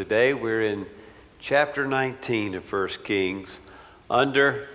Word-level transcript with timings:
Today 0.00 0.32
we're 0.32 0.62
in 0.62 0.86
chapter 1.40 1.86
19 1.86 2.54
of 2.54 2.72
1 2.72 2.88
Kings 3.04 3.60
under 4.08 4.66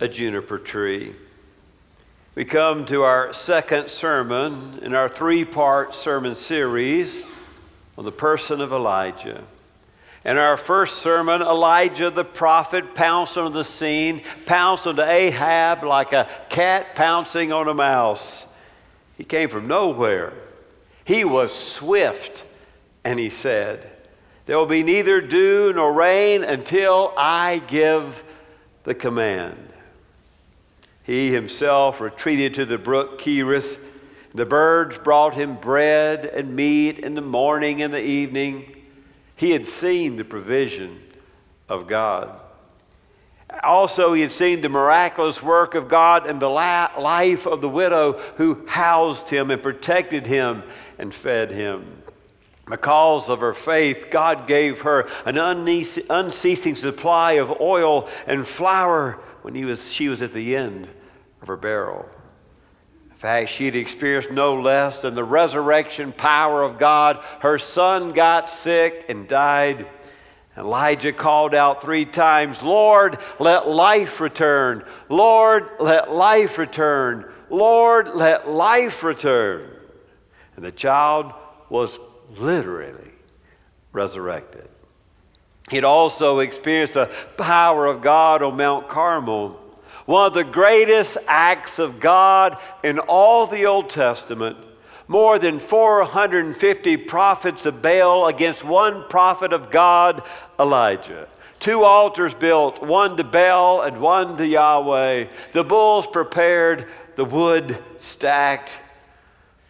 a 0.00 0.08
juniper 0.08 0.58
tree. 0.58 1.14
We 2.34 2.46
come 2.46 2.86
to 2.86 3.02
our 3.02 3.34
second 3.34 3.90
sermon 3.90 4.78
in 4.80 4.94
our 4.94 5.10
three 5.10 5.44
part 5.44 5.94
sermon 5.94 6.34
series 6.34 7.22
on 7.98 8.06
the 8.06 8.12
person 8.12 8.62
of 8.62 8.72
Elijah. 8.72 9.44
In 10.24 10.38
our 10.38 10.56
first 10.56 11.02
sermon, 11.02 11.42
Elijah 11.42 12.08
the 12.08 12.24
prophet 12.24 12.94
pounced 12.94 13.36
on 13.36 13.52
the 13.52 13.62
scene, 13.62 14.22
pounced 14.46 14.86
onto 14.86 15.02
Ahab 15.02 15.84
like 15.84 16.14
a 16.14 16.30
cat 16.48 16.94
pouncing 16.94 17.52
on 17.52 17.68
a 17.68 17.74
mouse. 17.74 18.46
He 19.18 19.24
came 19.24 19.50
from 19.50 19.68
nowhere. 19.68 20.32
He 21.04 21.26
was 21.26 21.54
swift, 21.54 22.44
and 23.04 23.18
he 23.18 23.28
said, 23.28 23.92
There 24.46 24.56
will 24.56 24.66
be 24.66 24.84
neither 24.84 25.20
dew 25.20 25.72
nor 25.74 25.92
rain 25.92 26.44
until 26.44 27.12
I 27.16 27.62
give 27.66 28.24
the 28.84 28.94
command. 28.94 29.72
He 31.02 31.32
himself 31.32 32.00
retreated 32.00 32.54
to 32.54 32.64
the 32.64 32.78
brook 32.78 33.18
Cherith. 33.18 33.78
The 34.34 34.46
birds 34.46 34.98
brought 34.98 35.34
him 35.34 35.56
bread 35.56 36.26
and 36.26 36.54
meat 36.54 37.00
in 37.00 37.14
the 37.14 37.20
morning 37.20 37.82
and 37.82 37.92
the 37.92 38.00
evening. 38.00 38.84
He 39.34 39.50
had 39.50 39.66
seen 39.66 40.16
the 40.16 40.24
provision 40.24 41.02
of 41.68 41.86
God. 41.88 42.40
Also, 43.62 44.12
he 44.12 44.22
had 44.22 44.30
seen 44.30 44.60
the 44.60 44.68
miraculous 44.68 45.42
work 45.42 45.74
of 45.74 45.88
God 45.88 46.26
in 46.26 46.38
the 46.38 46.50
life 46.50 47.46
of 47.46 47.60
the 47.60 47.68
widow 47.68 48.12
who 48.36 48.64
housed 48.66 49.30
him 49.30 49.50
and 49.50 49.62
protected 49.62 50.26
him 50.26 50.62
and 50.98 51.12
fed 51.12 51.50
him. 51.50 52.02
Because 52.66 53.28
of 53.28 53.40
her 53.40 53.54
faith, 53.54 54.08
God 54.10 54.48
gave 54.48 54.80
her 54.80 55.08
an 55.24 55.38
unceasing 55.38 56.74
supply 56.74 57.32
of 57.34 57.60
oil 57.60 58.08
and 58.26 58.46
flour 58.46 59.20
when 59.42 59.54
he 59.54 59.64
was, 59.64 59.92
she 59.92 60.08
was 60.08 60.20
at 60.20 60.32
the 60.32 60.56
end 60.56 60.88
of 61.40 61.48
her 61.48 61.56
barrel. 61.56 62.08
In 63.08 63.16
fact, 63.16 63.50
she'd 63.50 63.76
experienced 63.76 64.32
no 64.32 64.60
less 64.60 65.00
than 65.00 65.14
the 65.14 65.24
resurrection 65.24 66.12
power 66.12 66.64
of 66.64 66.78
God. 66.78 67.22
Her 67.40 67.56
son 67.56 68.12
got 68.12 68.50
sick 68.50 69.06
and 69.08 69.28
died. 69.28 69.86
Elijah 70.58 71.12
called 71.12 71.54
out 71.54 71.82
three 71.82 72.04
times, 72.04 72.62
Lord, 72.62 73.18
let 73.38 73.68
life 73.68 74.20
return. 74.20 74.84
Lord, 75.08 75.68
let 75.78 76.10
life 76.10 76.58
return. 76.58 77.30
Lord, 77.48 78.08
let 78.08 78.48
life 78.48 79.04
return. 79.04 79.70
And 80.56 80.64
the 80.64 80.72
child 80.72 81.32
was 81.70 81.98
literally 82.36 83.12
resurrected. 83.92 84.68
He'd 85.70 85.84
also 85.84 86.38
experienced 86.40 86.94
the 86.94 87.12
power 87.36 87.86
of 87.86 88.02
God 88.02 88.42
on 88.42 88.56
Mount 88.56 88.88
Carmel. 88.88 89.60
One 90.04 90.26
of 90.26 90.34
the 90.34 90.44
greatest 90.44 91.18
acts 91.26 91.80
of 91.80 91.98
God 91.98 92.58
in 92.84 93.00
all 93.00 93.46
the 93.46 93.66
Old 93.66 93.90
Testament. 93.90 94.56
More 95.08 95.38
than 95.38 95.58
450 95.58 96.96
prophets 96.98 97.66
of 97.66 97.82
Baal 97.82 98.26
against 98.26 98.64
one 98.64 99.08
prophet 99.08 99.52
of 99.52 99.70
God, 99.70 100.22
Elijah. 100.58 101.28
Two 101.58 101.84
altars 101.84 102.34
built, 102.34 102.82
one 102.82 103.16
to 103.16 103.24
Baal 103.24 103.82
and 103.82 104.00
one 104.00 104.36
to 104.36 104.46
Yahweh. 104.46 105.26
The 105.52 105.64
bulls 105.64 106.06
prepared, 106.06 106.86
the 107.16 107.24
wood 107.24 107.82
stacked. 107.98 108.80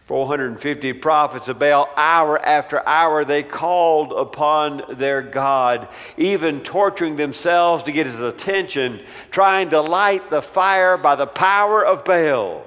450 0.07 0.93
prophets 0.93 1.49
of 1.49 1.59
Baal, 1.59 1.89
hour 1.97 2.39
after 2.39 2.85
hour, 2.87 3.25
they 3.25 3.43
called 3.43 4.13
upon 4.13 4.83
their 4.97 5.21
God, 5.21 5.89
even 6.15 6.61
torturing 6.61 7.17
themselves 7.17 7.83
to 7.83 7.91
get 7.91 8.05
his 8.05 8.21
attention, 8.21 9.05
trying 9.31 9.67
to 9.69 9.81
light 9.81 10.29
the 10.29 10.41
fire 10.41 10.95
by 10.95 11.15
the 11.15 11.27
power 11.27 11.85
of 11.85 12.05
Baal, 12.05 12.63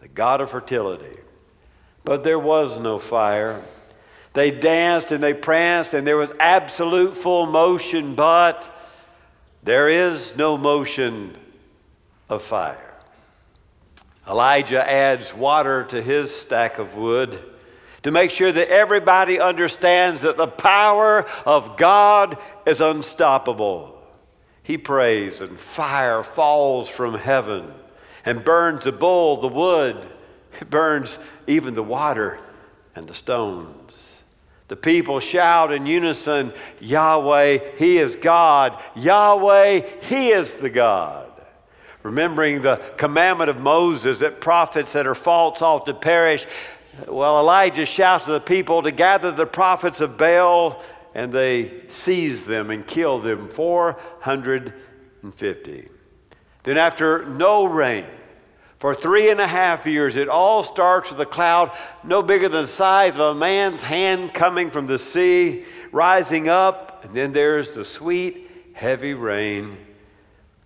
the 0.00 0.06
God 0.06 0.40
of 0.40 0.50
fertility. 0.50 1.18
But 2.04 2.22
there 2.22 2.38
was 2.38 2.78
no 2.78 3.00
fire. 3.00 3.64
They 4.34 4.52
danced 4.52 5.10
and 5.10 5.20
they 5.20 5.34
pranced, 5.34 5.92
and 5.92 6.06
there 6.06 6.16
was 6.16 6.32
absolute 6.38 7.16
full 7.16 7.46
motion, 7.46 8.14
but 8.14 8.72
there 9.64 9.88
is 9.88 10.36
no 10.36 10.56
motion 10.56 11.36
of 12.28 12.44
fire. 12.44 12.89
Elijah 14.30 14.88
adds 14.88 15.34
water 15.34 15.82
to 15.82 16.00
his 16.00 16.32
stack 16.32 16.78
of 16.78 16.94
wood 16.94 17.36
to 18.02 18.12
make 18.12 18.30
sure 18.30 18.52
that 18.52 18.68
everybody 18.68 19.40
understands 19.40 20.20
that 20.20 20.36
the 20.36 20.46
power 20.46 21.26
of 21.44 21.76
God 21.76 22.38
is 22.64 22.80
unstoppable. 22.80 24.00
He 24.62 24.78
prays, 24.78 25.40
and 25.40 25.58
fire 25.58 26.22
falls 26.22 26.88
from 26.88 27.14
heaven 27.14 27.72
and 28.24 28.44
burns 28.44 28.84
the 28.84 28.92
bull, 28.92 29.38
the 29.38 29.48
wood, 29.48 29.96
it 30.60 30.70
burns 30.70 31.18
even 31.48 31.74
the 31.74 31.82
water 31.82 32.38
and 32.94 33.08
the 33.08 33.14
stones. 33.14 34.22
The 34.68 34.76
people 34.76 35.18
shout 35.18 35.72
in 35.72 35.86
unison, 35.86 36.52
Yahweh, 36.78 37.58
He 37.78 37.98
is 37.98 38.14
God. 38.14 38.80
Yahweh, 38.94 39.80
He 40.02 40.28
is 40.28 40.54
the 40.54 40.70
God 40.70 41.29
remembering 42.02 42.62
the 42.62 42.76
commandment 42.96 43.50
of 43.50 43.60
Moses 43.60 44.20
that 44.20 44.40
prophets 44.40 44.92
that 44.92 45.06
are 45.06 45.14
false 45.14 45.60
ought 45.62 45.86
to 45.86 45.94
perish. 45.94 46.46
Well, 47.06 47.38
Elijah 47.38 47.86
shouts 47.86 48.24
to 48.26 48.32
the 48.32 48.40
people 48.40 48.82
to 48.82 48.90
gather 48.90 49.30
the 49.30 49.46
prophets 49.46 50.00
of 50.00 50.16
Baal, 50.16 50.82
and 51.14 51.32
they 51.32 51.84
seize 51.88 52.44
them 52.44 52.70
and 52.70 52.84
kill 52.86 53.20
them 53.20 53.48
450. 53.48 55.88
Then, 56.62 56.76
after 56.76 57.24
no 57.24 57.64
rain, 57.64 58.04
for 58.78 58.94
three 58.94 59.30
and 59.30 59.40
a 59.40 59.46
half 59.46 59.86
years, 59.86 60.16
it 60.16 60.28
all 60.28 60.62
starts 60.62 61.10
with 61.10 61.20
a 61.20 61.26
cloud 61.26 61.72
no 62.02 62.22
bigger 62.22 62.48
than 62.48 62.62
the 62.62 62.68
size 62.68 63.14
of 63.14 63.20
a 63.20 63.34
man's 63.34 63.82
hand 63.82 64.32
coming 64.32 64.70
from 64.70 64.86
the 64.86 64.98
sea, 64.98 65.64
rising 65.92 66.48
up, 66.48 67.04
and 67.04 67.14
then 67.14 67.32
there's 67.32 67.74
the 67.74 67.84
sweet, 67.84 68.50
heavy 68.72 69.12
rain 69.12 69.76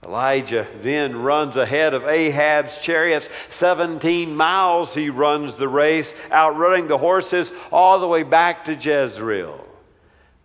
Elijah 0.04 0.66
then 0.80 1.16
runs 1.16 1.56
ahead 1.56 1.94
of 1.94 2.06
Ahab's 2.06 2.78
chariots. 2.78 3.28
17 3.48 4.36
miles 4.36 4.94
he 4.94 5.08
runs 5.08 5.56
the 5.56 5.68
race, 5.68 6.14
outrunning 6.30 6.88
the 6.88 6.98
horses 6.98 7.52
all 7.72 7.98
the 7.98 8.08
way 8.08 8.22
back 8.22 8.64
to 8.64 8.74
Jezreel. 8.74 9.66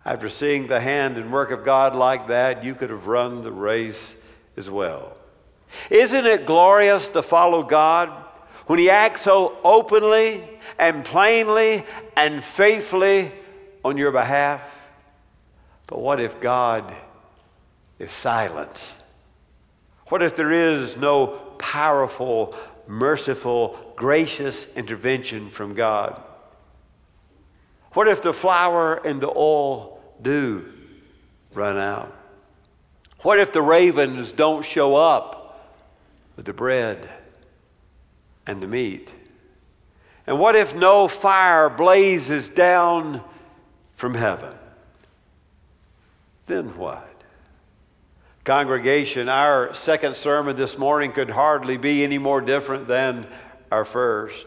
After 0.04 0.28
seeing 0.28 0.66
the 0.66 0.80
hand 0.80 1.18
and 1.18 1.30
work 1.30 1.50
of 1.50 1.64
God 1.64 1.94
like 1.94 2.28
that, 2.28 2.64
you 2.64 2.74
could 2.74 2.90
have 2.90 3.06
run 3.06 3.42
the 3.42 3.52
race 3.52 4.16
as 4.56 4.70
well. 4.70 5.16
Isn't 5.90 6.26
it 6.26 6.46
glorious 6.46 7.08
to 7.10 7.22
follow 7.22 7.62
God 7.62 8.08
when 8.66 8.78
He 8.78 8.88
acts 8.88 9.22
so 9.22 9.58
openly 9.62 10.42
and 10.78 11.04
plainly 11.04 11.84
and 12.16 12.42
faithfully 12.42 13.32
on 13.84 13.98
your 13.98 14.10
behalf? 14.10 14.62
But 15.86 16.00
what 16.00 16.20
if 16.20 16.40
God 16.40 16.94
is 17.98 18.10
silent? 18.10 18.94
What 20.10 20.22
if 20.22 20.34
there 20.34 20.50
is 20.50 20.96
no 20.96 21.28
powerful, 21.58 22.54
merciful, 22.88 23.78
gracious 23.94 24.66
intervention 24.74 25.48
from 25.48 25.74
God? 25.74 26.20
What 27.92 28.08
if 28.08 28.20
the 28.20 28.32
flour 28.32 28.96
and 28.96 29.20
the 29.20 29.30
oil 29.30 30.00
do 30.20 30.70
run 31.54 31.76
out? 31.76 32.16
What 33.20 33.38
if 33.38 33.52
the 33.52 33.62
ravens 33.62 34.32
don't 34.32 34.64
show 34.64 34.96
up 34.96 35.70
with 36.36 36.44
the 36.44 36.52
bread 36.52 37.08
and 38.46 38.60
the 38.60 38.68
meat? 38.68 39.14
And 40.26 40.40
what 40.40 40.56
if 40.56 40.74
no 40.74 41.06
fire 41.06 41.68
blazes 41.68 42.48
down 42.48 43.22
from 43.94 44.14
heaven? 44.14 44.54
Then 46.46 46.76
what? 46.76 47.09
Congregation, 48.44 49.28
our 49.28 49.74
second 49.74 50.16
sermon 50.16 50.56
this 50.56 50.78
morning 50.78 51.12
could 51.12 51.28
hardly 51.28 51.76
be 51.76 52.02
any 52.02 52.16
more 52.16 52.40
different 52.40 52.88
than 52.88 53.26
our 53.70 53.84
first. 53.84 54.46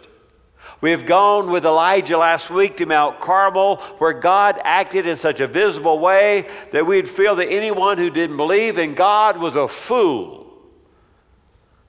We 0.81 0.90
have 0.92 1.06
gone 1.06 1.51
with 1.51 1.63
Elijah 1.63 2.18
last 2.18 2.50
week 2.50 2.78
to 2.78 2.88
Mount 2.88 3.19
Carmel, 3.19 3.78
where 4.00 4.13
God 4.13 4.60
acted 4.63 5.06
in 5.06 5.16
such 5.16 5.40
a 5.40 5.48
visible 5.48 6.00
way 6.00 6.50
that 6.72 6.88
we'd 6.88 7.07
feel 7.07 7.36
that 7.36 7.51
anyone 7.51 8.00
who 8.00 8.10
didn't 8.10 8.38
believe 8.38 8.80
in 8.80 8.95
God 8.95 9.38
was 9.38 9.56
a 9.56 9.68
fool. 9.68 10.51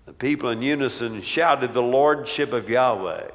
The 0.05 0.13
people 0.13 0.51
in 0.51 0.61
unison 0.61 1.23
shouted 1.23 1.73
the 1.73 1.83
lordship 1.83 2.53
of 2.53 2.69
Yahweh. 2.69 3.31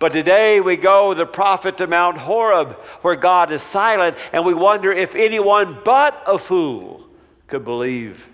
But 0.00 0.12
today 0.12 0.60
we 0.60 0.76
go 0.76 1.10
with 1.10 1.18
the 1.18 1.26
prophet 1.26 1.78
to 1.78 1.86
Mount 1.86 2.18
Horeb, 2.18 2.72
where 3.02 3.16
God 3.16 3.52
is 3.52 3.62
silent, 3.62 4.16
and 4.32 4.44
we 4.44 4.54
wonder 4.54 4.90
if 4.90 5.14
anyone 5.14 5.78
but 5.84 6.20
a 6.26 6.36
fool 6.36 7.09
could 7.50 7.64
believe 7.64 8.28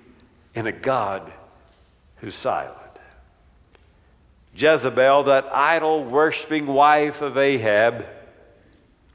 in 0.55 0.67
a 0.67 0.73
God 0.73 1.33
who's 2.17 2.35
silent. 2.35 2.77
Jezebel, 4.55 5.25
that 5.25 5.47
idol 5.53 6.05
worshiping 6.05 6.67
wife 6.67 7.21
of 7.21 7.37
Ahab, 7.37 8.07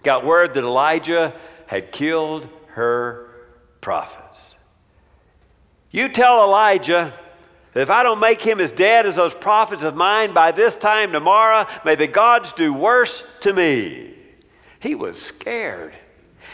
got 0.03 0.25
word 0.25 0.53
that 0.56 0.63
Elijah 0.63 1.33
had 1.68 1.92
killed 1.92 2.48
her 2.68 3.30
prophets. 3.80 4.56
You 5.89 6.09
tell 6.09 6.44
Elijah, 6.44 7.13
that 7.74 7.81
if 7.81 7.89
I 7.89 8.03
don't 8.03 8.19
make 8.19 8.42
him 8.42 8.59
as 8.59 8.71
dead 8.71 9.06
as 9.06 9.15
those 9.15 9.33
prophets 9.33 9.83
of 9.83 9.95
mine 9.95 10.33
by 10.33 10.51
this 10.51 10.75
time 10.75 11.12
tomorrow, 11.12 11.65
may 11.86 11.95
the 11.95 12.07
gods 12.07 12.53
do 12.53 12.74
worse 12.74 13.24
to 13.42 13.53
me. 13.53 14.13
He 14.80 14.95
was 14.95 15.21
scared. 15.21 15.94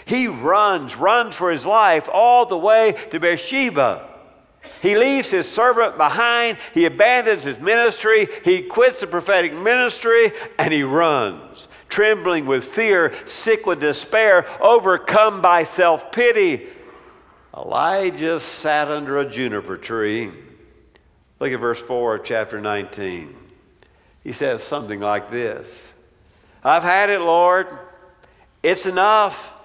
He 0.05 0.27
runs, 0.27 0.95
runs 0.95 1.35
for 1.35 1.51
his 1.51 1.65
life 1.65 2.09
all 2.11 2.45
the 2.45 2.57
way 2.57 2.93
to 3.11 3.19
Beersheba. 3.19 4.07
He 4.81 4.97
leaves 4.97 5.29
his 5.29 5.49
servant 5.49 5.97
behind. 5.97 6.57
He 6.73 6.85
abandons 6.85 7.43
his 7.43 7.59
ministry. 7.59 8.27
He 8.43 8.61
quits 8.61 8.99
the 8.99 9.07
prophetic 9.07 9.53
ministry 9.53 10.31
and 10.59 10.73
he 10.73 10.83
runs, 10.83 11.67
trembling 11.89 12.45
with 12.45 12.63
fear, 12.63 13.13
sick 13.25 13.65
with 13.65 13.79
despair, 13.79 14.45
overcome 14.61 15.41
by 15.41 15.63
self 15.63 16.11
pity. 16.11 16.67
Elijah 17.55 18.39
sat 18.39 18.87
under 18.87 19.19
a 19.19 19.27
juniper 19.27 19.77
tree. 19.77 20.31
Look 21.39 21.51
at 21.51 21.59
verse 21.59 21.81
4 21.81 22.15
of 22.15 22.23
chapter 22.23 22.61
19. 22.61 23.35
He 24.23 24.31
says 24.31 24.63
something 24.63 24.99
like 24.99 25.31
this 25.31 25.93
I've 26.63 26.83
had 26.83 27.09
it, 27.09 27.21
Lord. 27.21 27.67
It's 28.61 28.85
enough. 28.85 29.56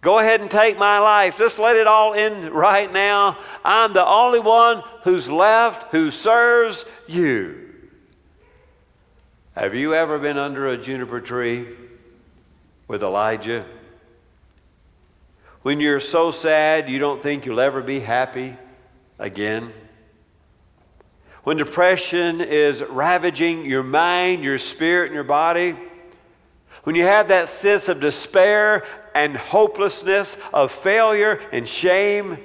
Go 0.00 0.20
ahead 0.20 0.40
and 0.40 0.50
take 0.50 0.78
my 0.78 1.00
life. 1.00 1.36
Just 1.38 1.58
let 1.58 1.76
it 1.76 1.86
all 1.86 2.14
end 2.14 2.50
right 2.50 2.92
now. 2.92 3.38
I'm 3.64 3.92
the 3.92 4.06
only 4.06 4.38
one 4.38 4.82
who's 5.02 5.28
left 5.28 5.90
who 5.90 6.10
serves 6.10 6.84
you. 7.08 7.68
Have 9.56 9.74
you 9.74 9.94
ever 9.94 10.18
been 10.18 10.38
under 10.38 10.68
a 10.68 10.76
juniper 10.78 11.20
tree 11.20 11.66
with 12.86 13.02
Elijah? 13.02 13.66
When 15.62 15.80
you're 15.80 15.98
so 15.98 16.30
sad 16.30 16.88
you 16.88 17.00
don't 17.00 17.20
think 17.20 17.44
you'll 17.44 17.58
ever 17.58 17.82
be 17.82 17.98
happy 17.98 18.56
again? 19.18 19.72
When 21.42 21.56
depression 21.56 22.40
is 22.40 22.82
ravaging 22.82 23.66
your 23.66 23.82
mind, 23.82 24.44
your 24.44 24.58
spirit, 24.58 25.06
and 25.06 25.14
your 25.14 25.24
body? 25.24 25.76
When 26.84 26.94
you 26.94 27.02
have 27.02 27.28
that 27.28 27.48
sense 27.48 27.88
of 27.88 28.00
despair 28.00 28.84
and 29.14 29.36
hopelessness, 29.36 30.36
of 30.52 30.70
failure 30.72 31.40
and 31.52 31.68
shame 31.68 32.38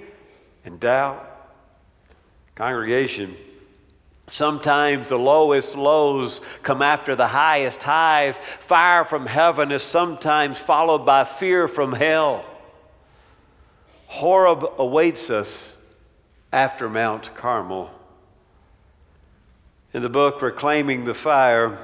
and 0.65 0.79
doubt. 0.79 1.29
Congregation, 2.55 3.35
sometimes 4.27 5.09
the 5.09 5.17
lowest 5.17 5.75
lows 5.75 6.41
come 6.61 6.81
after 6.81 7.15
the 7.15 7.27
highest 7.27 7.81
highs. 7.83 8.37
Fire 8.59 9.05
from 9.05 9.25
heaven 9.25 9.71
is 9.71 9.83
sometimes 9.83 10.59
followed 10.59 11.05
by 11.05 11.23
fear 11.23 11.67
from 11.67 11.93
hell. 11.93 12.45
Horeb 14.07 14.65
awaits 14.77 15.29
us 15.29 15.75
after 16.51 16.87
Mount 16.87 17.33
Carmel. 17.35 17.89
In 19.93 20.01
the 20.01 20.09
book 20.09 20.41
Reclaiming 20.41 21.03
the 21.05 21.13
Fire, 21.13 21.77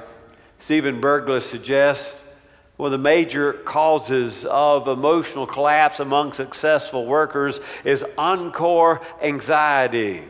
Steven 0.60 1.00
Berglas 1.00 1.42
suggests 1.42 2.24
one 2.80 2.86
of 2.86 2.92
the 2.92 2.98
major 2.98 3.52
causes 3.52 4.46
of 4.46 4.88
emotional 4.88 5.46
collapse 5.46 6.00
among 6.00 6.32
successful 6.32 7.04
workers 7.04 7.60
is 7.84 8.02
encore 8.16 9.02
anxiety. 9.20 10.24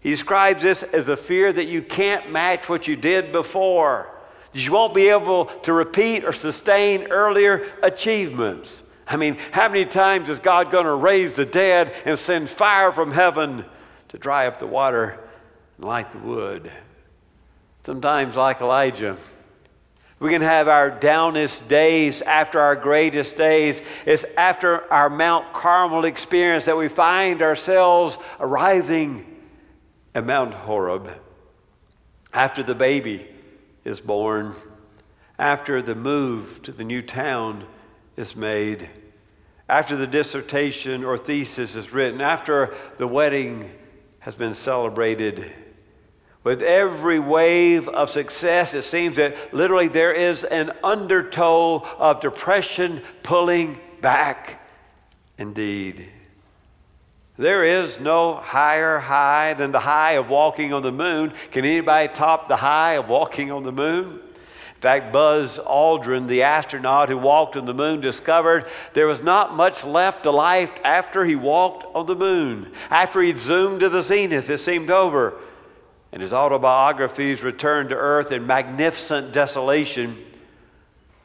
He 0.00 0.10
describes 0.10 0.62
this 0.62 0.84
as 0.84 1.08
a 1.08 1.16
fear 1.16 1.52
that 1.52 1.64
you 1.64 1.82
can't 1.82 2.30
match 2.30 2.68
what 2.68 2.86
you 2.86 2.94
did 2.94 3.32
before, 3.32 4.08
that 4.52 4.64
you 4.64 4.70
won't 4.70 4.94
be 4.94 5.08
able 5.08 5.46
to 5.46 5.72
repeat 5.72 6.22
or 6.22 6.32
sustain 6.32 7.08
earlier 7.08 7.68
achievements. 7.82 8.84
I 9.08 9.16
mean, 9.16 9.36
how 9.50 9.68
many 9.68 9.84
times 9.84 10.28
is 10.28 10.38
God 10.38 10.70
going 10.70 10.86
to 10.86 10.94
raise 10.94 11.32
the 11.32 11.44
dead 11.44 11.92
and 12.04 12.16
send 12.16 12.50
fire 12.50 12.92
from 12.92 13.10
heaven 13.10 13.64
to 14.10 14.18
dry 14.18 14.46
up 14.46 14.60
the 14.60 14.66
water 14.68 15.18
and 15.78 15.86
light 15.86 16.12
the 16.12 16.18
wood? 16.18 16.70
Sometimes, 17.82 18.36
like 18.36 18.60
Elijah, 18.60 19.16
we 20.24 20.30
can 20.30 20.40
have 20.40 20.68
our 20.68 20.88
downest 20.88 21.68
days 21.68 22.22
after 22.22 22.58
our 22.58 22.74
greatest 22.74 23.36
days. 23.36 23.82
It's 24.06 24.24
after 24.38 24.90
our 24.90 25.10
Mount 25.10 25.52
Carmel 25.52 26.06
experience 26.06 26.64
that 26.64 26.78
we 26.78 26.88
find 26.88 27.42
ourselves 27.42 28.16
arriving 28.40 29.26
at 30.14 30.24
Mount 30.24 30.54
Horeb. 30.54 31.10
After 32.32 32.62
the 32.62 32.74
baby 32.74 33.28
is 33.84 34.00
born, 34.00 34.54
after 35.38 35.82
the 35.82 35.94
move 35.94 36.62
to 36.62 36.72
the 36.72 36.84
new 36.84 37.02
town 37.02 37.66
is 38.16 38.34
made, 38.34 38.88
after 39.68 39.94
the 39.94 40.06
dissertation 40.06 41.04
or 41.04 41.18
thesis 41.18 41.76
is 41.76 41.92
written, 41.92 42.22
after 42.22 42.74
the 42.96 43.06
wedding 43.06 43.70
has 44.20 44.36
been 44.36 44.54
celebrated 44.54 45.52
with 46.44 46.62
every 46.62 47.18
wave 47.18 47.88
of 47.88 48.10
success, 48.10 48.74
it 48.74 48.82
seems 48.82 49.16
that 49.16 49.54
literally 49.54 49.88
there 49.88 50.12
is 50.12 50.44
an 50.44 50.72
undertow 50.84 51.78
of 51.98 52.20
depression 52.20 53.02
pulling 53.22 53.80
back. 54.02 54.60
Indeed. 55.38 56.10
There 57.36 57.64
is 57.64 57.98
no 57.98 58.34
higher 58.34 58.98
high 58.98 59.54
than 59.54 59.72
the 59.72 59.80
high 59.80 60.12
of 60.12 60.28
walking 60.28 60.72
on 60.72 60.82
the 60.82 60.92
moon. 60.92 61.32
Can 61.50 61.64
anybody 61.64 62.12
top 62.12 62.48
the 62.48 62.56
high 62.56 62.92
of 62.92 63.08
walking 63.08 63.50
on 63.50 63.64
the 63.64 63.72
moon? 63.72 64.20
In 64.76 64.80
fact, 64.80 65.14
Buzz 65.14 65.58
Aldrin, 65.58 66.28
the 66.28 66.42
astronaut 66.42 67.08
who 67.08 67.16
walked 67.16 67.56
on 67.56 67.64
the 67.64 67.72
moon, 67.72 68.02
discovered 68.02 68.66
there 68.92 69.06
was 69.06 69.22
not 69.22 69.56
much 69.56 69.82
left 69.82 70.24
to 70.24 70.30
life 70.30 70.70
after 70.84 71.24
he 71.24 71.34
walked 71.34 71.86
on 71.96 72.04
the 72.04 72.14
moon. 72.14 72.70
After 72.90 73.22
he'd 73.22 73.38
zoomed 73.38 73.80
to 73.80 73.88
the 73.88 74.02
zenith, 74.02 74.50
it 74.50 74.58
seemed 74.58 74.90
over. 74.90 75.40
In 76.14 76.20
his 76.20 76.32
autobiographies, 76.32 77.42
Return 77.42 77.88
to 77.88 77.96
Earth 77.96 78.30
in 78.30 78.46
Magnificent 78.46 79.32
Desolation, 79.32 80.16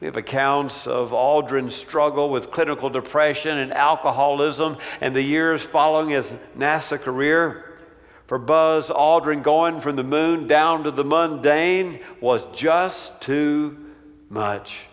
we 0.00 0.06
have 0.06 0.16
accounts 0.16 0.88
of 0.88 1.12
Aldrin's 1.12 1.76
struggle 1.76 2.28
with 2.28 2.50
clinical 2.50 2.90
depression 2.90 3.56
and 3.58 3.72
alcoholism 3.72 4.78
and 5.00 5.14
the 5.14 5.22
years 5.22 5.62
following 5.62 6.08
his 6.08 6.34
NASA 6.58 7.00
career. 7.00 7.78
For 8.26 8.36
Buzz 8.36 8.90
Aldrin, 8.90 9.44
going 9.44 9.78
from 9.78 9.94
the 9.94 10.02
moon 10.02 10.48
down 10.48 10.82
to 10.82 10.90
the 10.90 11.04
mundane 11.04 12.00
was 12.20 12.44
just 12.52 13.20
too 13.20 13.92
much. 14.28 14.86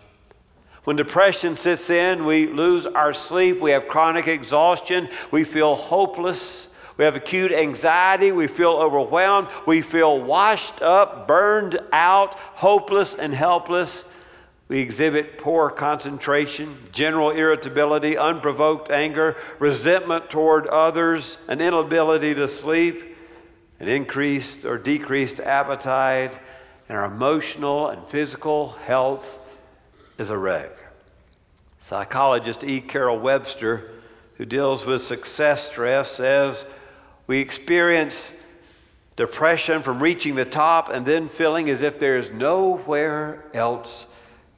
When 0.84 0.94
depression 0.94 1.56
sits 1.56 1.90
in, 1.90 2.24
we 2.24 2.46
lose 2.46 2.86
our 2.86 3.12
sleep, 3.12 3.60
we 3.60 3.72
have 3.72 3.88
chronic 3.88 4.28
exhaustion, 4.28 5.08
we 5.32 5.42
feel 5.42 5.74
hopeless 5.74 6.67
we 6.98 7.04
have 7.04 7.14
acute 7.14 7.52
anxiety. 7.52 8.32
We 8.32 8.48
feel 8.48 8.72
overwhelmed. 8.72 9.48
We 9.66 9.82
feel 9.82 10.20
washed 10.20 10.82
up, 10.82 11.28
burned 11.28 11.78
out, 11.92 12.34
hopeless, 12.34 13.14
and 13.14 13.32
helpless. 13.32 14.04
We 14.66 14.80
exhibit 14.80 15.38
poor 15.38 15.70
concentration, 15.70 16.76
general 16.90 17.30
irritability, 17.30 18.18
unprovoked 18.18 18.90
anger, 18.90 19.36
resentment 19.60 20.28
toward 20.28 20.66
others, 20.66 21.38
an 21.46 21.60
inability 21.60 22.34
to 22.34 22.48
sleep, 22.48 23.16
an 23.78 23.88
increased 23.88 24.64
or 24.64 24.76
decreased 24.76 25.38
appetite, 25.38 26.38
and 26.88 26.98
our 26.98 27.04
emotional 27.04 27.88
and 27.88 28.04
physical 28.04 28.70
health 28.70 29.38
is 30.18 30.30
a 30.30 30.36
wreck. 30.36 30.84
Psychologist 31.78 32.64
E. 32.64 32.80
Carol 32.80 33.20
Webster, 33.20 33.92
who 34.34 34.44
deals 34.44 34.84
with 34.84 35.00
success 35.00 35.64
stress, 35.68 36.10
says 36.10 36.66
we 37.28 37.38
experience 37.38 38.32
depression 39.14 39.82
from 39.82 40.02
reaching 40.02 40.34
the 40.34 40.44
top 40.44 40.88
and 40.88 41.06
then 41.06 41.28
feeling 41.28 41.70
as 41.70 41.82
if 41.82 42.00
there's 42.00 42.32
nowhere 42.32 43.44
else 43.54 44.06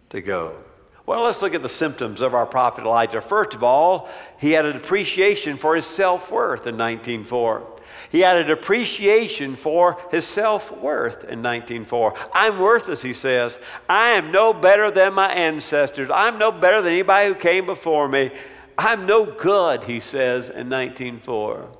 to 0.09 0.23
go. 0.23 0.57
Well, 1.05 1.25
let's 1.25 1.43
look 1.43 1.55
at 1.55 1.62
the 1.62 1.69
symptoms 1.69 2.21
of 2.21 2.35
our 2.35 2.47
prophet 2.47 2.85
Elijah. 2.85 3.21
First 3.21 3.55
of 3.55 3.65
all, 3.65 4.09
he 4.39 4.53
had 4.53 4.65
an 4.65 4.77
appreciation 4.77 5.57
for 5.57 5.75
his 5.75 5.85
self 5.85 6.31
worth 6.31 6.67
in 6.69 6.79
1904. 6.79 7.67
He 8.11 8.21
had 8.21 8.37
an 8.37 8.50
appreciation 8.50 9.57
for 9.57 9.99
his 10.12 10.25
self 10.25 10.71
worth 10.71 11.25
in 11.25 11.43
1904. 11.43 12.15
I'm 12.33 12.61
worthless, 12.61 13.03
he 13.03 13.12
says. 13.12 13.59
I 13.89 14.11
am 14.11 14.31
no 14.31 14.53
better 14.53 14.91
than 14.93 15.15
my 15.15 15.33
ancestors. 15.33 16.11
I'm 16.15 16.39
no 16.39 16.53
better 16.53 16.81
than 16.81 16.93
anybody 16.93 17.29
who 17.29 17.35
came 17.35 17.67
before 17.67 18.07
me. 18.07 18.31
I'm 18.79 19.07
no 19.07 19.27
good, 19.27 19.85
he 19.85 19.99
says 19.99 20.49
in 20.49 20.71
1904. 20.71 21.79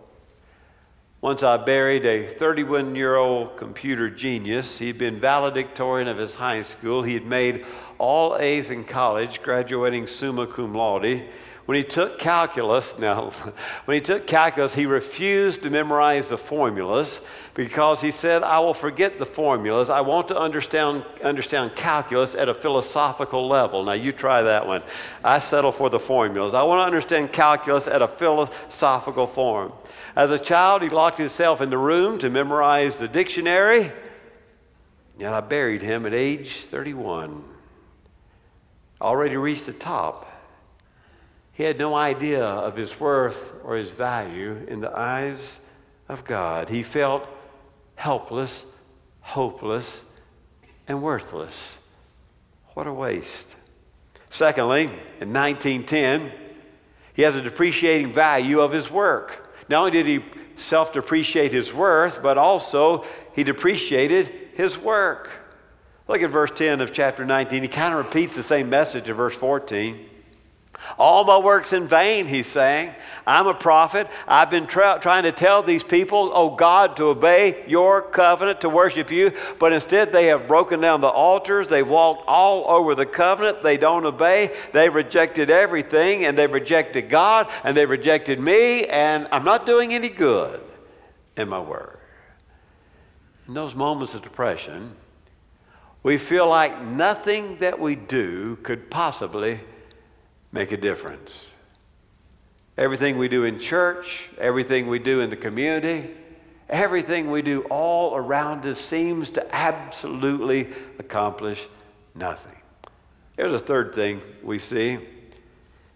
Once 1.23 1.43
I 1.43 1.59
buried 1.59 2.07
a 2.07 2.27
31 2.27 2.97
year 2.97 3.17
old 3.17 3.55
computer 3.59 4.09
genius. 4.09 4.79
He'd 4.79 4.97
been 4.97 5.21
valedictorian 5.21 6.09
of 6.09 6.17
his 6.17 6.37
high 6.37 6.63
school. 6.63 7.03
He 7.03 7.13
had 7.13 7.27
made 7.27 7.67
all 7.99 8.39
A's 8.39 8.71
in 8.71 8.85
college, 8.85 9.43
graduating 9.43 10.07
summa 10.07 10.47
cum 10.47 10.75
laude. 10.75 11.29
When 11.71 11.77
he 11.77 11.85
took 11.85 12.19
calculus, 12.19 12.99
now, 12.99 13.31
when 13.85 13.95
he 13.95 14.01
took 14.01 14.27
calculus, 14.27 14.75
he 14.75 14.87
refused 14.87 15.63
to 15.63 15.71
memorize 15.71 16.29
the 16.29 16.37
formulas 16.37 17.21
because 17.55 18.01
he 18.01 18.11
said, 18.11 18.43
I 18.43 18.59
will 18.59 18.75
forget 18.75 19.21
the 19.21 19.27
formulas. 19.27 19.89
I 19.89 20.01
want 20.01 20.27
to 20.29 20.37
understand, 20.37 21.05
understand 21.23 21.77
calculus 21.77 22.35
at 22.35 22.49
a 22.49 22.55
philosophical 22.55 23.47
level. 23.47 23.85
Now, 23.85 23.93
you 23.93 24.11
try 24.11 24.43
that 24.43 24.67
one. 24.67 24.83
I 25.23 25.39
settle 25.39 25.71
for 25.71 25.89
the 25.89 26.01
formulas. 26.01 26.55
I 26.55 26.65
want 26.65 26.81
to 26.81 26.85
understand 26.85 27.33
calculus 27.33 27.87
at 27.87 28.03
a 28.03 28.09
philosophical 28.09 29.29
form. 29.29 29.73
As 30.17 30.33
a 30.33 30.41
child, 30.41 30.83
he 30.83 30.89
locked 30.89 31.19
himself 31.19 31.61
in 31.61 31.71
the 31.71 31.79
room 31.79 32.19
to 32.19 32.31
memorize 32.31 32.99
the 32.99 33.07
dictionary, 33.07 33.93
yet 35.21 35.33
I 35.33 35.41
buried 35.41 35.83
him 35.83 36.05
at 36.05 36.15
age 36.15 36.65
31. 36.65 37.45
Already 39.01 39.37
reached 39.37 39.67
the 39.67 39.73
top. 39.73 40.27
He 41.61 41.67
had 41.67 41.79
no 41.79 41.95
idea 41.95 42.43
of 42.43 42.75
his 42.75 42.99
worth 42.99 43.53
or 43.65 43.77
his 43.77 43.91
value 43.91 44.65
in 44.67 44.81
the 44.81 44.99
eyes 44.99 45.61
of 46.09 46.25
God. 46.25 46.71
He 46.71 46.83
felt 46.83 47.29
helpless, 47.97 48.65
hopeless, 49.21 50.03
and 50.89 51.03
worthless. 51.03 51.77
What 52.73 52.87
a 52.87 52.93
waste. 52.95 53.57
Secondly, 54.31 54.85
in 55.21 55.35
1910, 55.35 56.33
he 57.13 57.21
has 57.21 57.37
a 57.37 57.43
depreciating 57.43 58.15
value 58.15 58.61
of 58.61 58.73
his 58.73 58.91
work. 58.91 59.55
Not 59.69 59.81
only 59.81 59.91
did 59.91 60.07
he 60.07 60.25
self 60.57 60.95
depreciate 60.95 61.53
his 61.53 61.75
worth, 61.75 62.23
but 62.23 62.39
also 62.39 63.05
he 63.35 63.45
depreciated 63.45 64.33
his 64.55 64.79
work. 64.79 65.29
Look 66.09 66.23
at 66.23 66.31
verse 66.31 66.53
10 66.53 66.81
of 66.81 66.91
chapter 66.91 67.27
19. 67.27 67.61
He 67.61 67.69
kind 67.69 67.93
of 67.93 68.07
repeats 68.07 68.35
the 68.35 68.43
same 68.43 68.71
message 68.71 69.11
in 69.11 69.15
verse 69.15 69.37
14. 69.37 70.07
All 70.99 71.25
my 71.25 71.39
work's 71.39 71.73
in 71.73 71.87
vain, 71.87 72.27
he's 72.27 72.47
saying. 72.47 72.95
I'm 73.27 73.47
a 73.47 73.55
prophet. 73.55 74.09
I've 74.27 74.51
been 74.51 74.67
tra- 74.67 74.99
trying 75.01 75.23
to 75.25 75.33
tell 75.33 75.63
these 75.63 75.85
people, 75.85 76.31
oh 76.35 76.55
God, 76.55 76.97
to 76.97 77.07
obey 77.07 77.65
your 77.67 78.03
covenant, 78.03 78.61
to 78.63 78.69
worship 78.69 79.11
you, 79.11 79.33
but 79.59 79.73
instead 79.73 80.13
they 80.13 80.27
have 80.27 80.49
broken 80.49 80.81
down 80.81 81.01
the 81.01 81.09
altars. 81.09 81.69
They've 81.69 81.87
walked 81.87 82.25
all 82.27 82.69
over 82.69 82.95
the 82.95 83.07
covenant. 83.07 83.63
They 83.63 83.77
don't 83.77 84.05
obey. 84.05 84.55
They've 84.73 84.95
rejected 84.95 85.51
everything, 85.51 86.25
and 86.25 86.37
they've 86.37 86.53
rejected 86.53 87.09
God, 87.09 87.49
and 87.65 87.77
they've 87.77 87.89
rejected 87.89 88.41
me, 88.41 88.87
and 88.87 89.29
I'm 89.31 89.45
not 89.45 89.67
doing 89.67 89.95
any 89.95 90.09
good 90.09 90.61
in 91.37 91.49
my 91.49 91.61
work. 91.61 92.01
In 93.47 93.55
those 93.55 93.75
moments 93.75 94.15
of 94.15 94.23
depression, 94.23 94.95
we 96.03 96.17
feel 96.19 96.49
like 96.49 96.81
nothing 96.81 97.59
that 97.59 97.79
we 97.79 97.95
do 97.95 98.57
could 98.63 98.91
possibly 98.91 99.61
make 100.53 100.73
a 100.73 100.77
difference. 100.77 101.47
Everything 102.77 103.19
we 103.19 103.29
do 103.29 103.45
in 103.45 103.59
church, 103.59 104.31
everything 104.39 104.87
we 104.87 104.99
do 104.99 105.21
in 105.21 105.31
the 105.31 105.37
community, 105.37 106.11
everything 106.69 107.31
we 107.31 107.43
do 107.43 107.63
all 107.63 108.17
around 108.17 108.67
us 108.67 108.81
seems 108.81 109.31
to 109.31 109.55
absolutely 109.55 110.69
accomplish 110.99 111.69
nothing. 112.15 112.57
Here's 113.37 113.53
a 113.53 113.59
third 113.59 113.95
thing 113.95 114.21
we 114.43 114.59
see 114.59 114.99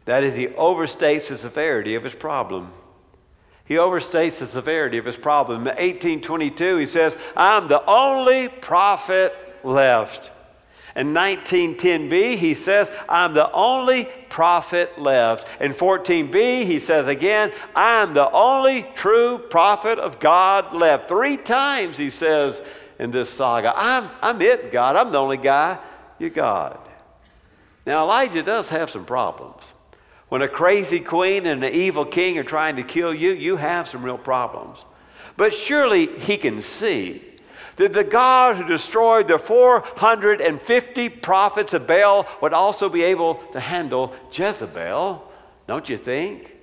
that 0.04 0.23
is, 0.23 0.37
he 0.37 0.49
overstates 0.49 1.28
the 1.28 1.37
severity 1.38 1.94
of 1.94 2.04
his 2.04 2.14
problem. 2.14 2.70
He 3.64 3.76
overstates 3.76 4.38
the 4.38 4.46
severity 4.46 4.99
of 4.99 5.06
his 5.06 5.16
problem. 5.16 5.62
In 5.62 5.68
1822, 5.68 6.76
he 6.76 6.87
says, 6.87 7.16
I'm 7.34 7.68
the 7.68 7.82
only 7.87 8.49
prophet 8.49 9.34
left. 9.62 10.30
In 10.97 11.13
1910b, 11.13 12.37
he 12.37 12.55
says, 12.55 12.91
I'm 13.09 13.35
the 13.35 13.51
only 13.51 14.09
prophet 14.29 14.97
left. 14.99 15.61
In 15.61 15.73
14b, 15.73 16.65
he 16.65 16.79
says 16.79 17.09
again, 17.09 17.53
I'm 17.75 18.15
the 18.15 18.31
only 18.31 18.87
true 18.95 19.39
prophet 19.39 19.99
of 19.99 20.21
God 20.21 20.73
left. 20.73 21.09
Three 21.09 21.37
times 21.37 21.97
he 21.97 22.11
says 22.11 22.63
in 23.01 23.11
this 23.11 23.29
saga, 23.29 23.73
I'm, 23.77 24.09
I'm 24.23 24.41
it, 24.41 24.71
God. 24.71 24.95
I'm 24.95 25.11
the 25.11 25.19
only 25.19 25.37
guy 25.37 25.79
You're 26.21 26.31
God. 26.31 26.79
Now, 27.87 28.05
Elijah 28.05 28.43
does 28.43 28.69
have 28.69 28.89
some 28.89 29.05
problems. 29.05 29.75
When 30.29 30.43
a 30.43 30.49
crazy 30.49 31.01
queen 31.01 31.47
and 31.47 31.63
an 31.63 31.73
evil 31.73 32.05
king 32.05 32.39
are 32.39 32.45
trying 32.45 32.77
to 32.77 32.83
kill 32.83 33.13
you, 33.13 33.33
you 33.33 33.57
have 33.57 33.89
some 33.89 34.05
real 34.05 34.17
problems. 34.17 34.85
But 35.37 35.53
surely 35.53 36.07
he 36.19 36.37
can 36.37 36.63
see 36.63 37.23
that 37.76 37.93
the 37.93 38.04
God 38.04 38.57
who 38.57 38.64
destroyed 38.64 39.28
the 39.28 39.38
450 39.38 41.09
prophets 41.09 41.75
of 41.75 41.87
Baal 41.87 42.26
would 42.40 42.52
also 42.52 42.88
be 42.88 43.02
able 43.02 43.37
to 43.52 43.61
handle 43.61 44.14
Jezebel, 44.33 45.31
don't 45.66 45.88
you 45.88 45.97
think? 45.97 46.54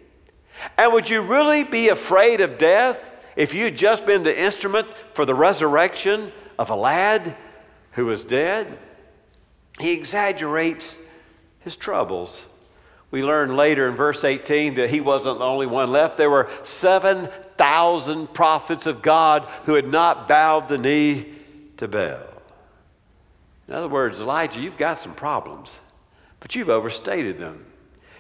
And 0.78 0.94
would 0.94 1.10
you 1.10 1.22
really 1.22 1.64
be 1.64 1.90
afraid 1.90 2.42
of 2.42 2.58
death 2.58 3.12
if 3.36 3.54
you'd 3.54 3.76
just 3.76 4.06
been 4.06 4.24
the 4.24 4.40
instrument 4.40 4.88
for 5.14 5.26
the 5.26 5.36
resurrection 5.36 6.32
of 6.60 6.70
a 6.70 6.76
lad 6.76 7.36
who 7.92 8.06
was 8.06 8.24
dead? 8.24 8.78
He 9.80 9.94
exaggerates 9.94 10.98
his 11.60 11.76
troubles. 11.76 12.46
We 13.10 13.24
learn 13.24 13.56
later 13.58 13.90
in 13.90 13.96
verse 13.96 14.24
18 14.24 14.76
that 14.76 14.90
he 14.90 15.02
wasn't 15.02 15.40
the 15.40 15.46
only 15.46 15.68
one 15.68 15.92
left. 15.92 16.18
There 16.18 16.30
were 16.30 16.50
7,000 17.62 18.34
prophets 18.34 18.88
of 18.88 19.04
God 19.04 19.44
who 19.66 19.76
had 19.76 19.88
not 19.88 20.28
bowed 20.28 20.68
the 20.68 20.80
knee 20.80 21.28
to 21.78 21.88
Baal. 21.88 22.24
In 23.68 23.76
other 23.76 23.88
words, 23.88 24.20
Elijah, 24.20 24.60
you've 24.60 24.78
got 24.78 24.98
some 24.98 25.14
problems, 25.14 25.80
but 26.40 26.56
you've 26.56 26.72
overstated 26.72 27.38
them. 27.38 27.68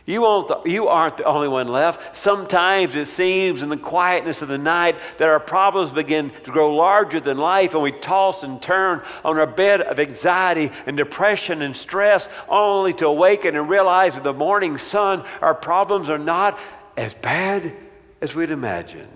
You 0.05 0.25
aren't, 0.25 0.47
the, 0.47 0.69
you 0.69 0.89
aren't 0.89 1.17
the 1.17 1.23
only 1.23 1.47
one 1.47 1.67
left. 1.67 2.15
Sometimes 2.15 2.95
it 2.95 3.07
seems 3.07 3.63
in 3.63 3.69
the 3.69 3.77
quietness 3.77 4.43
of 4.43 4.47
the 4.47 4.59
night 4.59 4.97
that 5.17 5.27
our 5.27 5.39
problems 5.39 5.89
begin 5.89 6.29
to 6.43 6.51
grow 6.51 6.75
larger 6.75 7.19
than 7.19 7.39
life, 7.39 7.73
and 7.73 7.81
we 7.81 7.93
toss 7.93 8.43
and 8.43 8.61
turn 8.61 9.01
on 9.25 9.39
our 9.39 9.47
bed 9.47 9.81
of 9.81 9.99
anxiety 9.99 10.69
and 10.85 10.97
depression 10.97 11.63
and 11.63 11.75
stress, 11.75 12.29
only 12.47 12.93
to 12.93 13.07
awaken 13.07 13.55
and 13.55 13.67
realize 13.67 14.17
in 14.17 14.23
the 14.23 14.33
morning 14.33 14.77
sun 14.77 15.25
our 15.41 15.55
problems 15.55 16.09
are 16.09 16.19
not 16.19 16.59
as 16.95 17.15
bad 17.15 17.75
as 18.21 18.35
we'd 18.35 18.51
imagined. 18.51 19.07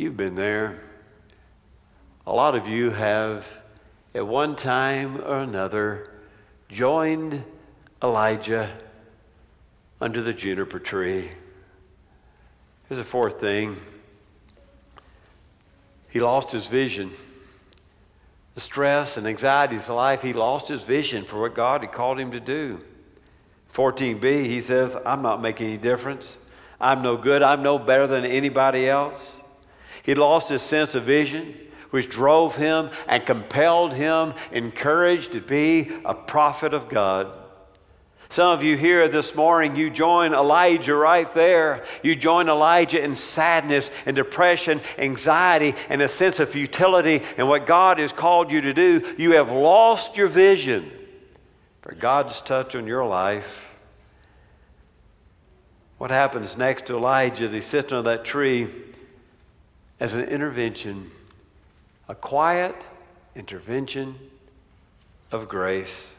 You've 0.00 0.16
been 0.16 0.34
there. 0.34 0.82
A 2.26 2.32
lot 2.32 2.56
of 2.56 2.66
you 2.66 2.88
have, 2.88 3.46
at 4.14 4.26
one 4.26 4.56
time 4.56 5.20
or 5.20 5.40
another, 5.40 6.10
joined 6.70 7.44
Elijah 8.02 8.78
under 10.00 10.22
the 10.22 10.32
juniper 10.32 10.78
tree. 10.78 11.32
Here's 12.88 12.98
a 12.98 13.04
fourth 13.04 13.42
thing 13.42 13.76
he 16.08 16.18
lost 16.18 16.50
his 16.50 16.66
vision. 16.66 17.10
The 18.54 18.62
stress 18.62 19.18
and 19.18 19.26
anxieties 19.26 19.90
of 19.90 19.96
life, 19.96 20.22
he 20.22 20.32
lost 20.32 20.68
his 20.68 20.82
vision 20.82 21.26
for 21.26 21.42
what 21.42 21.54
God 21.54 21.82
had 21.82 21.92
called 21.92 22.18
him 22.18 22.30
to 22.30 22.40
do. 22.40 22.80
14b, 23.74 24.46
he 24.46 24.62
says, 24.62 24.96
I'm 25.04 25.20
not 25.20 25.42
making 25.42 25.66
any 25.66 25.76
difference. 25.76 26.38
I'm 26.80 27.02
no 27.02 27.18
good. 27.18 27.42
I'm 27.42 27.62
no 27.62 27.78
better 27.78 28.06
than 28.06 28.24
anybody 28.24 28.88
else. 28.88 29.39
He 30.10 30.16
lost 30.16 30.48
his 30.48 30.60
sense 30.60 30.96
of 30.96 31.04
vision, 31.04 31.54
which 31.90 32.08
drove 32.08 32.56
him 32.56 32.90
and 33.06 33.24
compelled 33.24 33.94
him, 33.94 34.34
encouraged 34.50 35.30
to 35.30 35.40
be 35.40 35.88
a 36.04 36.14
prophet 36.14 36.74
of 36.74 36.88
God. 36.88 37.32
Some 38.28 38.48
of 38.48 38.64
you 38.64 38.76
here 38.76 39.06
this 39.06 39.36
morning, 39.36 39.76
you 39.76 39.88
join 39.88 40.34
Elijah 40.34 40.96
right 40.96 41.32
there. 41.32 41.84
You 42.02 42.16
join 42.16 42.48
Elijah 42.48 43.00
in 43.00 43.14
sadness 43.14 43.88
and 44.04 44.16
depression, 44.16 44.80
anxiety, 44.98 45.76
and 45.88 46.02
a 46.02 46.08
sense 46.08 46.40
of 46.40 46.50
futility 46.50 47.22
and 47.36 47.48
what 47.48 47.64
God 47.64 48.00
has 48.00 48.10
called 48.10 48.50
you 48.50 48.60
to 48.62 48.74
do. 48.74 49.14
You 49.16 49.34
have 49.34 49.52
lost 49.52 50.16
your 50.16 50.26
vision 50.26 50.90
for 51.82 51.94
God's 51.94 52.40
touch 52.40 52.74
on 52.74 52.88
your 52.88 53.06
life. 53.06 53.64
What 55.98 56.10
happens 56.10 56.56
next 56.56 56.86
to 56.86 56.96
Elijah 56.96 57.44
as 57.44 57.52
he 57.52 57.60
sits 57.60 57.92
under 57.92 58.10
that 58.10 58.24
tree 58.24 58.66
as 60.00 60.14
an 60.14 60.24
intervention, 60.24 61.10
a 62.08 62.14
quiet 62.14 62.86
intervention 63.36 64.16
of 65.30 65.48
grace. 65.48 66.14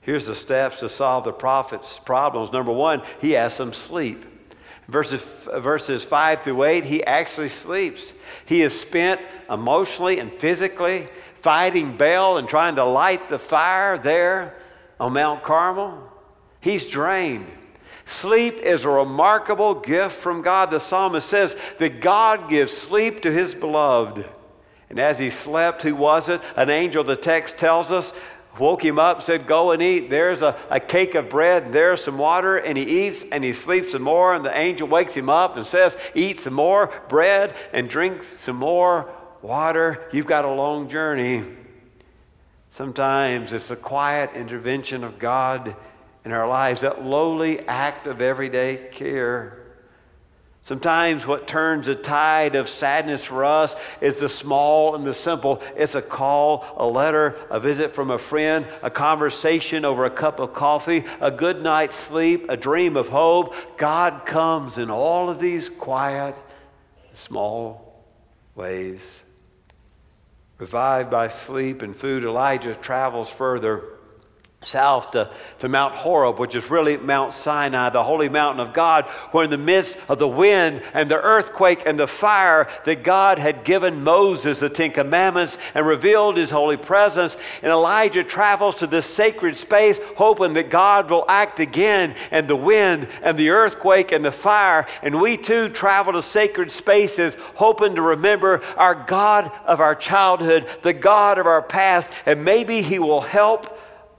Here's 0.00 0.26
the 0.26 0.34
steps 0.34 0.80
to 0.80 0.88
solve 0.88 1.24
the 1.24 1.32
prophet's 1.32 1.98
problems. 1.98 2.50
Number 2.50 2.72
one, 2.72 3.02
he 3.20 3.32
has 3.32 3.52
some 3.52 3.74
sleep. 3.74 4.24
Verses, 4.88 5.46
verses 5.58 6.02
5 6.02 6.42
through 6.42 6.64
8, 6.64 6.84
he 6.84 7.04
actually 7.04 7.48
sleeps. 7.48 8.14
He 8.46 8.62
is 8.62 8.78
spent 8.78 9.20
emotionally 9.50 10.18
and 10.18 10.32
physically 10.32 11.08
fighting 11.36 11.98
Baal 11.98 12.38
and 12.38 12.48
trying 12.48 12.76
to 12.76 12.84
light 12.84 13.28
the 13.28 13.38
fire 13.38 13.98
there 13.98 14.56
on 14.98 15.12
Mount 15.12 15.42
Carmel. 15.42 16.10
He's 16.60 16.88
drained. 16.88 17.46
Sleep 18.08 18.60
is 18.60 18.84
a 18.84 18.88
remarkable 18.88 19.74
gift 19.74 20.16
from 20.16 20.40
God. 20.40 20.70
The 20.70 20.80
psalmist 20.80 21.28
says 21.28 21.54
that 21.76 22.00
God 22.00 22.48
gives 22.48 22.72
sleep 22.72 23.20
to 23.20 23.30
his 23.30 23.54
beloved. 23.54 24.26
And 24.88 24.98
as 24.98 25.18
he 25.18 25.28
slept, 25.28 25.82
who 25.82 25.94
was 25.94 26.30
it? 26.30 26.42
An 26.56 26.70
angel, 26.70 27.04
the 27.04 27.16
text 27.16 27.58
tells 27.58 27.92
us, 27.92 28.14
woke 28.58 28.82
him 28.82 28.98
up, 28.98 29.20
said, 29.20 29.46
Go 29.46 29.72
and 29.72 29.82
eat. 29.82 30.08
There's 30.08 30.40
a, 30.40 30.56
a 30.70 30.80
cake 30.80 31.14
of 31.16 31.28
bread, 31.28 31.70
there's 31.70 32.02
some 32.02 32.16
water. 32.16 32.56
And 32.56 32.78
he 32.78 33.06
eats 33.06 33.26
and 33.30 33.44
he 33.44 33.52
sleeps 33.52 33.92
some 33.92 34.02
more. 34.02 34.34
And 34.34 34.42
the 34.42 34.58
angel 34.58 34.88
wakes 34.88 35.12
him 35.12 35.28
up 35.28 35.58
and 35.58 35.66
says, 35.66 35.94
Eat 36.14 36.38
some 36.38 36.54
more 36.54 36.86
bread 37.10 37.54
and 37.74 37.90
drink 37.90 38.24
some 38.24 38.56
more 38.56 39.12
water. 39.42 40.08
You've 40.14 40.24
got 40.24 40.46
a 40.46 40.50
long 40.50 40.88
journey. 40.88 41.44
Sometimes 42.70 43.52
it's 43.52 43.70
a 43.70 43.76
quiet 43.76 44.32
intervention 44.32 45.04
of 45.04 45.18
God 45.18 45.76
in 46.24 46.32
our 46.32 46.48
lives, 46.48 46.82
that 46.82 47.04
lowly 47.04 47.66
act 47.66 48.06
of 48.06 48.20
everyday 48.20 48.88
care. 48.92 49.58
Sometimes 50.62 51.26
what 51.26 51.48
turns 51.48 51.88
a 51.88 51.94
tide 51.94 52.54
of 52.54 52.68
sadness 52.68 53.24
for 53.24 53.44
us 53.44 53.74
is 54.02 54.18
the 54.18 54.28
small 54.28 54.94
and 54.94 55.06
the 55.06 55.14
simple. 55.14 55.62
It's 55.76 55.94
a 55.94 56.02
call, 56.02 56.66
a 56.76 56.86
letter, 56.86 57.36
a 57.48 57.58
visit 57.58 57.94
from 57.94 58.10
a 58.10 58.18
friend, 58.18 58.68
a 58.82 58.90
conversation 58.90 59.86
over 59.86 60.04
a 60.04 60.10
cup 60.10 60.40
of 60.40 60.52
coffee, 60.52 61.04
a 61.22 61.30
good 61.30 61.62
night's 61.62 61.94
sleep, 61.94 62.46
a 62.50 62.56
dream 62.58 62.98
of 62.98 63.08
hope. 63.08 63.54
God 63.78 64.26
comes 64.26 64.76
in 64.76 64.90
all 64.90 65.30
of 65.30 65.40
these 65.40 65.70
quiet, 65.70 66.36
small 67.14 68.04
ways. 68.54 69.22
Revived 70.58 71.10
by 71.10 71.28
sleep 71.28 71.80
and 71.80 71.96
food, 71.96 72.24
Elijah 72.24 72.74
travels 72.74 73.30
further 73.30 73.97
south 74.62 75.12
to, 75.12 75.30
to 75.60 75.68
Mount 75.68 75.94
Horeb, 75.94 76.40
which 76.40 76.56
is 76.56 76.68
really 76.68 76.96
Mount 76.96 77.32
Sinai, 77.32 77.90
the 77.90 78.02
holy 78.02 78.28
mountain 78.28 78.66
of 78.66 78.74
God, 78.74 79.06
where 79.30 79.44
in 79.44 79.50
the 79.50 79.56
midst 79.56 79.96
of 80.08 80.18
the 80.18 80.26
wind 80.26 80.82
and 80.94 81.08
the 81.08 81.20
earthquake 81.20 81.84
and 81.86 81.96
the 81.96 82.08
fire 82.08 82.68
that 82.84 83.04
God 83.04 83.38
had 83.38 83.62
given 83.62 84.02
Moses 84.02 84.58
the 84.58 84.68
Ten 84.68 84.90
Commandments 84.90 85.58
and 85.74 85.86
revealed 85.86 86.36
his 86.36 86.50
holy 86.50 86.76
presence. 86.76 87.36
And 87.62 87.70
Elijah 87.70 88.24
travels 88.24 88.74
to 88.76 88.88
this 88.88 89.06
sacred 89.06 89.56
space, 89.56 90.00
hoping 90.16 90.54
that 90.54 90.70
God 90.70 91.08
will 91.08 91.24
act 91.28 91.60
again, 91.60 92.16
and 92.32 92.48
the 92.48 92.56
wind 92.56 93.06
and 93.22 93.38
the 93.38 93.50
earthquake 93.50 94.10
and 94.10 94.24
the 94.24 94.32
fire. 94.32 94.86
And 95.04 95.20
we 95.20 95.36
too 95.36 95.68
travel 95.68 96.14
to 96.14 96.22
sacred 96.22 96.72
spaces, 96.72 97.36
hoping 97.54 97.94
to 97.94 98.02
remember 98.02 98.60
our 98.76 98.96
God 98.96 99.52
of 99.66 99.78
our 99.80 99.94
childhood, 99.94 100.68
the 100.82 100.92
God 100.92 101.38
of 101.38 101.46
our 101.46 101.62
past, 101.62 102.12
and 102.26 102.44
maybe 102.44 102.82
he 102.82 102.98
will 102.98 103.20
help 103.20 103.77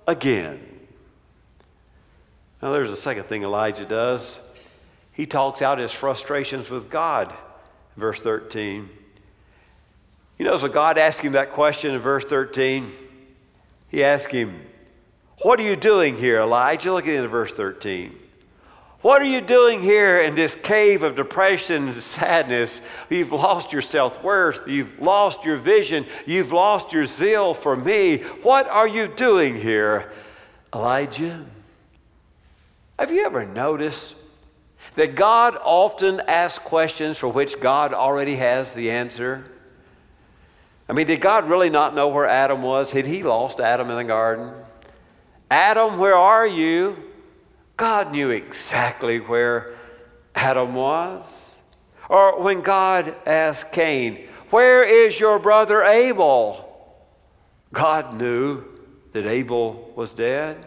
again. 0.10 0.60
Now, 2.62 2.72
there's 2.72 2.90
a 2.92 2.98
second 2.98 3.26
thing 3.26 3.44
Elijah 3.44 3.86
does. 3.86 4.40
He 5.14 5.26
talks 5.26 5.62
out 5.62 5.80
his 5.80 5.92
frustrations 5.92 6.70
with 6.70 6.90
God, 6.90 7.34
verse 7.96 8.20
13. 8.20 8.90
You 10.38 10.46
know, 10.46 10.58
so 10.58 10.68
God 10.68 10.98
asked 10.98 11.20
him 11.20 11.34
that 11.34 11.52
question 11.52 11.94
in 11.94 12.00
verse 12.00 12.26
13. 12.26 12.92
He 13.90 14.04
asked 14.04 14.32
him, 14.32 14.62
What 15.42 15.60
are 15.60 15.64
you 15.64 15.76
doing 15.76 16.16
here, 16.16 16.40
Elijah? 16.40 16.94
Look 16.94 17.08
at 17.08 17.30
verse 17.30 17.52
13. 17.54 18.18
What 19.02 19.22
are 19.22 19.26
you 19.26 19.40
doing 19.40 19.80
here 19.80 20.20
in 20.20 20.36
this 20.36 20.56
cave 20.56 21.04
of 21.04 21.16
depression 21.16 21.88
and 21.88 21.96
sadness? 21.96 22.82
You've 23.10 23.32
lost 23.32 23.72
your 23.72 23.82
self 23.82 24.22
worth. 24.22 24.68
You've 24.68 25.00
lost 25.00 25.46
your 25.46 25.56
vision. 25.56 26.06
You've 26.26 26.52
lost 26.52 26.92
your 26.92 27.06
zeal 27.06 27.54
for 27.54 27.78
me. 27.78 28.18
What 28.44 28.68
are 28.68 28.88
you 28.88 29.08
doing 29.08 29.56
here, 29.56 30.12
Elijah? 30.76 31.46
Have 32.98 33.10
you 33.10 33.26
ever 33.26 33.46
noticed 33.46 34.16
that 34.96 35.16
God 35.16 35.58
often 35.64 36.20
asks 36.28 36.60
questions 36.60 37.18
for 37.18 37.30
which 37.30 37.62
God 37.62 37.94
already 37.94 38.36
has 38.36 38.74
the 38.74 38.92
answer? 38.92 39.46
I 40.90 40.94
mean, 40.94 41.08
did 41.08 41.22
God 41.22 41.48
really 41.48 41.70
not 41.70 41.96
know 41.96 42.10
where 42.10 42.26
Adam 42.26 42.62
was? 42.62 42.92
Had 42.92 43.06
he 43.06 43.24
lost 43.24 43.62
Adam 43.62 43.90
in 43.90 43.96
the 43.96 44.04
garden? 44.04 44.52
Adam, 45.50 46.00
where 46.00 46.16
are 46.16 46.46
you? 46.46 47.09
God 47.80 48.12
knew 48.12 48.30
exactly 48.30 49.22
where 49.22 49.74
Adam 50.36 50.74
was. 50.74 51.24
Or 52.10 52.42
when 52.42 52.60
God 52.60 53.16
asked 53.26 53.72
Cain, 53.72 54.28
Where 54.50 54.84
is 54.84 55.18
your 55.18 55.40
brother 55.40 55.84
Abel? 55.84 56.66
God 57.72 58.16
knew 58.16 58.66
that 59.14 59.26
Abel 59.26 59.94
was 59.96 60.12
dead. 60.12 60.66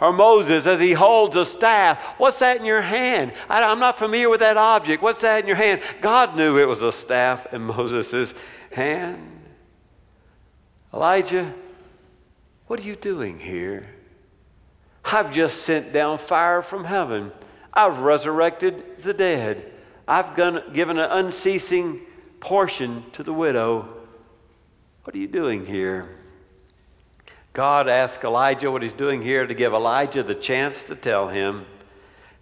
Or 0.00 0.12
Moses, 0.12 0.64
as 0.66 0.78
he 0.78 0.92
holds 0.92 1.34
a 1.34 1.44
staff, 1.44 2.00
what's 2.18 2.38
that 2.38 2.58
in 2.58 2.64
your 2.64 2.82
hand? 2.82 3.32
I, 3.48 3.60
am 3.60 3.80
not 3.80 3.98
familiar 3.98 4.30
with 4.30 4.40
that 4.40 4.56
object. 4.56 5.02
What's 5.02 5.22
that 5.22 5.40
in 5.40 5.48
your 5.48 5.56
hand? 5.56 5.82
God 6.00 6.36
knew 6.36 6.56
it 6.56 6.68
was 6.68 6.82
a 6.82 6.92
staff 6.92 7.52
in 7.52 7.62
Moses' 7.62 8.32
hand. 8.70 9.40
Elijah, 10.92 11.52
what 12.68 12.78
are 12.78 12.84
you 12.84 12.94
doing 12.94 13.40
here? 13.40 13.93
I've 15.04 15.32
just 15.32 15.62
sent 15.62 15.92
down 15.92 16.18
fire 16.18 16.62
from 16.62 16.84
heaven. 16.84 17.32
I've 17.72 17.98
resurrected 17.98 18.98
the 18.98 19.14
dead. 19.14 19.72
I've 20.08 20.34
given 20.72 20.98
an 20.98 21.10
unceasing 21.10 22.00
portion 22.40 23.04
to 23.12 23.22
the 23.22 23.32
widow. 23.32 23.88
What 25.04 25.14
are 25.14 25.18
you 25.18 25.28
doing 25.28 25.66
here? 25.66 26.08
God 27.52 27.88
asked 27.88 28.24
Elijah 28.24 28.70
what 28.70 28.82
he's 28.82 28.92
doing 28.92 29.22
here 29.22 29.46
to 29.46 29.54
give 29.54 29.72
Elijah 29.72 30.22
the 30.22 30.34
chance 30.34 30.82
to 30.84 30.94
tell 30.94 31.28
him. 31.28 31.66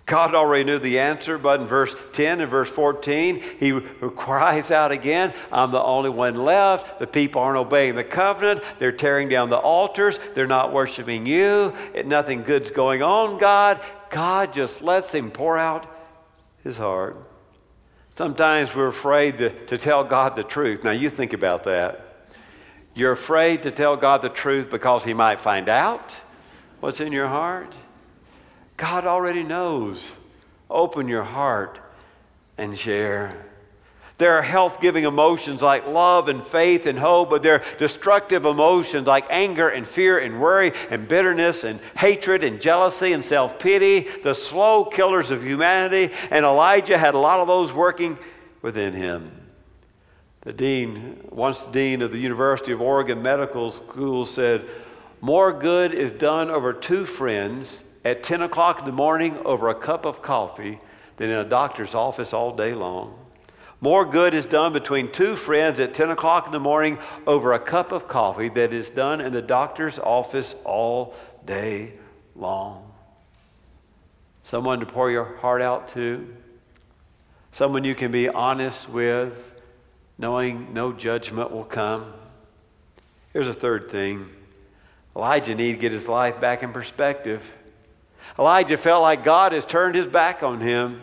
God 0.07 0.35
already 0.35 0.65
knew 0.65 0.79
the 0.79 0.99
answer, 0.99 1.39
but 1.39 1.61
in 1.61 1.67
verse 1.67 1.95
10 2.13 2.41
and 2.41 2.51
verse 2.51 2.69
14, 2.69 3.41
he 3.59 3.81
cries 3.81 4.71
out 4.71 4.91
again, 4.91 5.33
I'm 5.53 5.71
the 5.71 5.83
only 5.83 6.11
one 6.11 6.35
left. 6.35 6.99
The 6.99 7.07
people 7.07 7.41
aren't 7.41 7.59
obeying 7.59 7.95
the 7.95 8.05
covenant. 8.05 8.63
They're 8.79 8.93
tearing 8.93 9.29
down 9.29 9.49
the 9.49 9.59
altars. 9.59 10.19
They're 10.35 10.49
not 10.49 10.73
worshiping 10.73 11.25
you. 11.27 11.73
Nothing 12.05 12.43
good's 12.43 12.71
going 12.71 13.03
on, 13.03 13.39
God. 13.39 13.81
God 14.11 14.53
just 14.53 14.83
lets 14.83 15.15
him 15.15 15.31
pour 15.31 15.57
out 15.57 15.87
his 16.65 16.77
heart. 16.77 17.17
Sometimes 18.11 18.75
we're 18.75 18.89
afraid 18.89 19.39
to, 19.39 19.67
to 19.67 19.79
tell 19.79 20.05
God 20.05 20.37
the 20.37 20.45
truth. 20.45 20.85
Now, 20.85 20.91
you 20.91 21.11
think 21.11 21.33
about 21.33 21.63
that. 21.65 22.29
You're 22.95 23.13
afraid 23.13 23.63
to 23.63 23.71
tell 23.71 23.97
God 23.97 24.21
the 24.21 24.29
truth 24.29 24.69
because 24.69 25.05
he 25.05 25.15
might 25.15 25.41
find 25.41 25.69
out 25.69 26.15
what's 26.81 27.01
in 27.01 27.13
your 27.13 27.29
heart. 27.29 27.75
God 28.83 29.07
already 29.07 29.45
knows. 29.45 30.13
Open 30.69 31.07
your 31.07 31.23
heart 31.23 31.79
and 32.59 32.77
share. 32.77 33.47
There 34.19 34.33
are 34.33 34.43
health 34.43 34.81
giving 34.81 35.05
emotions 35.05 35.63
like 35.63 35.87
love 35.87 36.29
and 36.29 36.45
faith 36.45 36.87
and 36.87 36.99
hope, 36.99 37.31
but 37.31 37.45
there 37.45 37.61
are 37.61 37.65
destructive 37.79 38.45
emotions 38.45 39.07
like 39.07 39.25
anger 39.31 39.69
and 39.69 39.87
fear 39.87 40.19
and 40.19 40.41
worry 40.41 40.73
and 40.91 41.07
bitterness 41.07 41.63
and 41.63 41.79
hatred 41.97 42.43
and 42.43 42.61
jealousy 42.61 43.13
and 43.13 43.25
self 43.25 43.61
pity, 43.61 44.01
the 44.25 44.35
slow 44.35 44.85
killers 44.85 45.31
of 45.31 45.45
humanity. 45.45 46.13
And 46.33 46.45
Elijah 46.45 46.99
had 46.99 47.15
a 47.15 47.19
lot 47.19 47.39
of 47.39 47.47
those 47.47 47.73
working 47.73 48.19
within 48.63 48.95
him. 48.95 49.31
The 50.41 50.53
dean, 50.53 51.25
once 51.31 51.67
dean 51.67 52.03
of 52.03 52.11
the 52.11 52.19
University 52.19 52.73
of 52.73 52.81
Oregon 52.81 53.23
Medical 53.23 53.71
School, 53.71 54.27
said, 54.27 54.69
More 55.21 55.53
good 55.53 55.95
is 55.95 56.13
done 56.13 56.51
over 56.51 56.73
two 56.73 57.05
friends 57.05 57.85
at 58.05 58.23
10 58.23 58.43
o'clock 58.43 58.81
in 58.81 58.85
the 58.85 58.93
morning 58.93 59.39
over 59.45 59.69
a 59.69 59.75
cup 59.75 60.05
of 60.05 60.23
coffee 60.23 60.81
than 61.17 61.31
in 61.31 61.39
a 61.39 61.45
doctor's 61.45 61.95
office 61.95 62.33
all 62.33 62.55
day 62.55 62.75
long. 62.75 63.19
More 63.81 64.05
good 64.05 64.33
is 64.33 64.47
done 64.47 64.73
between 64.73 65.11
two 65.11 65.35
friends 65.35 65.81
at 65.81 65.93
10 65.93 66.11
o'clock 66.11 66.47
in 66.47 66.53
the 66.53 66.61
morning 66.61 66.99
over 67.27 67.53
a 67.53 67.59
cup 67.59 67.91
of 67.91 68.07
coffee 68.07 68.49
than 68.49 68.73
is 68.73 68.89
done 68.89 69.21
in 69.21 69.33
the 69.33 69.43
doctor's 69.43 69.99
office 69.99 70.55
all 70.65 71.15
day 71.45 71.95
long. 72.37 72.93
Someone 74.45 74.81
to 74.81 74.87
pour 74.87 75.11
your 75.11 75.37
heart 75.39 75.63
out 75.63 75.89
to, 75.89 76.33
someone 77.51 77.85
you 77.85 77.95
can 77.95 78.13
be 78.13 78.29
honest 78.29 78.89
with, 78.89 79.53
knowing 80.17 80.73
no 80.73 80.93
judgment 80.93 81.51
will 81.51 81.65
come. 81.65 82.13
Here's 83.33 83.49
a 83.49 83.53
third 83.53 83.91
thing 83.91 84.29
Elijah 85.17 85.55
needed 85.55 85.75
to 85.75 85.81
get 85.81 85.93
his 85.93 86.09
life 86.09 86.41
back 86.41 86.63
in 86.63 86.73
perspective. 86.73 87.53
Elijah 88.39 88.77
felt 88.77 89.03
like 89.03 89.25
God 89.25 89.53
has 89.53 89.65
turned 89.65 89.95
his 89.95 90.09
back 90.09 90.43
on 90.43 90.61
him. 90.61 91.01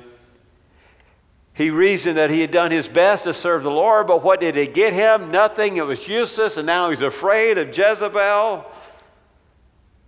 He 1.54 1.72
reasoned 1.72 2.18
that 2.18 2.30
he 2.30 2.40
had 2.40 2.52
done 2.52 2.72
his 2.72 2.88
best 2.88 3.26
to 3.26 3.34
serve 3.34 3.64
the 3.64 3.72
Lord, 3.72 4.08
but 4.08 4.24
what 4.24 4.40
did 4.40 4.56
it 4.56 4.74
get 4.74 4.94
him? 4.94 5.30
Nothing. 5.30 5.78
It 5.78 5.86
was 5.86 6.08
useless, 6.08 6.56
and 6.56 6.66
now 6.66 6.90
he's 6.90 7.02
afraid 7.02 7.58
of 7.58 7.78
Jezebel. 7.78 8.66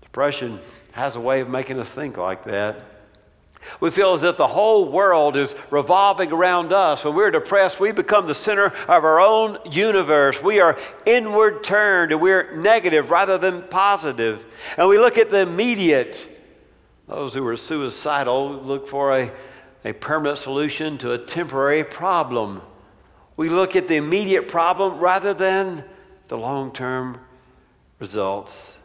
Depression 0.02 0.60
has 0.94 1.16
a 1.16 1.20
way 1.20 1.42
of 1.42 1.50
making 1.50 1.78
us 1.78 1.92
think 1.92 2.18
like 2.18 2.46
that. 2.46 2.78
We 3.80 3.92
feel 3.92 4.14
as 4.14 4.24
if 4.24 4.38
the 4.38 4.48
whole 4.48 4.90
world 4.90 5.38
is 5.38 5.56
revolving 5.70 6.32
around 6.32 6.74
us. 6.74 7.04
When 7.04 7.16
we're 7.16 7.32
depressed, 7.32 7.80
we 7.80 7.92
become 7.92 8.28
the 8.28 8.34
center 8.34 8.68
of 8.68 9.04
our 9.04 9.20
own 9.20 9.58
universe. 9.70 10.42
We 10.42 10.60
are 10.60 10.78
inward 11.06 11.64
turned 11.64 12.12
and 12.12 12.22
we're 12.22 12.56
negative 12.56 13.10
rather 13.12 13.38
than 13.38 13.64
positive. 13.64 14.44
And 14.78 14.88
we 14.88 14.98
look 14.98 15.18
at 15.18 15.30
the 15.30 15.40
immediate 15.40 16.31
those 17.12 17.34
who 17.34 17.46
are 17.46 17.58
suicidal 17.58 18.54
look 18.54 18.88
for 18.88 19.12
a, 19.12 19.32
a 19.84 19.92
permanent 19.92 20.38
solution 20.38 20.98
to 20.98 21.12
a 21.12 21.18
temporary 21.18 21.84
problem. 21.84 22.62
We 23.36 23.50
look 23.50 23.76
at 23.76 23.90
the 23.90 23.98
immediate 23.98 24.48
problem 24.48 24.98
rather 24.98 25.34
than 25.34 25.84
the 26.30 26.38
long 26.38 26.72
term 26.72 27.20
results. 28.00 28.78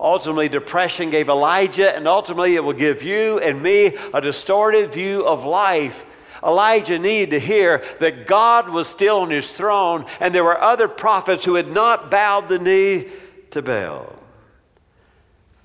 Ultimately, 0.00 0.48
depression 0.48 1.10
gave 1.10 1.28
Elijah, 1.28 1.94
and 1.94 2.08
ultimately, 2.08 2.56
it 2.56 2.64
will 2.64 2.72
give 2.72 3.04
you 3.04 3.38
and 3.38 3.62
me 3.62 3.96
a 4.12 4.20
distorted 4.20 4.92
view 4.92 5.24
of 5.24 5.44
life. 5.44 6.04
Elijah 6.42 6.98
needed 6.98 7.30
to 7.30 7.38
hear 7.38 7.84
that 8.00 8.26
God 8.26 8.68
was 8.68 8.88
still 8.88 9.18
on 9.18 9.30
his 9.30 9.48
throne, 9.48 10.06
and 10.18 10.34
there 10.34 10.42
were 10.42 10.60
other 10.60 10.88
prophets 10.88 11.44
who 11.44 11.54
had 11.54 11.70
not 11.70 12.10
bowed 12.10 12.48
the 12.48 12.58
knee 12.58 13.08
to 13.50 13.62
Baal. 13.62 14.19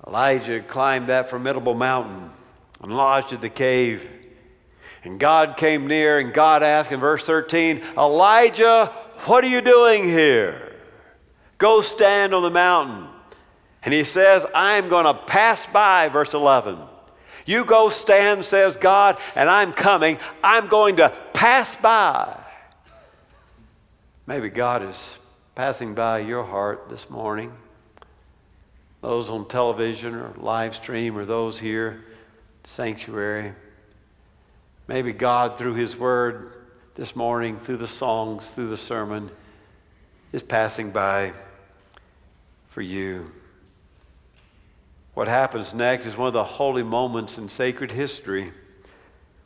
Elijah 0.06 0.60
climbed 0.60 1.08
that 1.08 1.28
formidable 1.28 1.74
mountain 1.74 2.30
and 2.82 2.96
lodged 2.96 3.32
at 3.32 3.40
the 3.40 3.50
cave. 3.50 4.08
And 5.02 5.18
God 5.20 5.56
came 5.56 5.86
near, 5.86 6.18
and 6.18 6.32
God 6.32 6.62
asked 6.62 6.92
in 6.92 7.00
verse 7.00 7.24
13, 7.24 7.82
Elijah, 7.96 8.86
what 9.24 9.44
are 9.44 9.48
you 9.48 9.60
doing 9.60 10.04
here? 10.04 10.74
Go 11.58 11.80
stand 11.80 12.34
on 12.34 12.42
the 12.42 12.50
mountain. 12.50 13.08
And 13.82 13.94
he 13.94 14.04
says, 14.04 14.44
I'm 14.54 14.88
going 14.88 15.06
to 15.06 15.14
pass 15.14 15.66
by, 15.66 16.08
verse 16.08 16.34
11. 16.34 16.78
You 17.46 17.64
go 17.64 17.88
stand, 17.88 18.44
says 18.44 18.76
God, 18.76 19.18
and 19.36 19.48
I'm 19.48 19.72
coming. 19.72 20.18
I'm 20.42 20.66
going 20.68 20.96
to 20.96 21.10
pass 21.32 21.76
by. 21.76 22.42
Maybe 24.26 24.50
God 24.50 24.82
is 24.82 25.18
passing 25.54 25.94
by 25.94 26.18
your 26.18 26.42
heart 26.42 26.88
this 26.88 27.08
morning. 27.08 27.52
Those 29.06 29.30
on 29.30 29.46
television 29.46 30.16
or 30.16 30.34
live 30.36 30.74
stream 30.74 31.16
or 31.16 31.24
those 31.24 31.60
here, 31.60 32.04
sanctuary. 32.64 33.52
Maybe 34.88 35.12
God, 35.12 35.56
through 35.56 35.74
His 35.74 35.96
Word 35.96 36.54
this 36.96 37.14
morning, 37.14 37.60
through 37.60 37.76
the 37.76 37.86
songs, 37.86 38.50
through 38.50 38.66
the 38.66 38.76
sermon, 38.76 39.30
is 40.32 40.42
passing 40.42 40.90
by 40.90 41.34
for 42.68 42.82
you. 42.82 43.30
What 45.14 45.28
happens 45.28 45.72
next 45.72 46.06
is 46.06 46.16
one 46.16 46.26
of 46.26 46.34
the 46.34 46.42
holy 46.42 46.82
moments 46.82 47.38
in 47.38 47.48
sacred 47.48 47.92
history. 47.92 48.52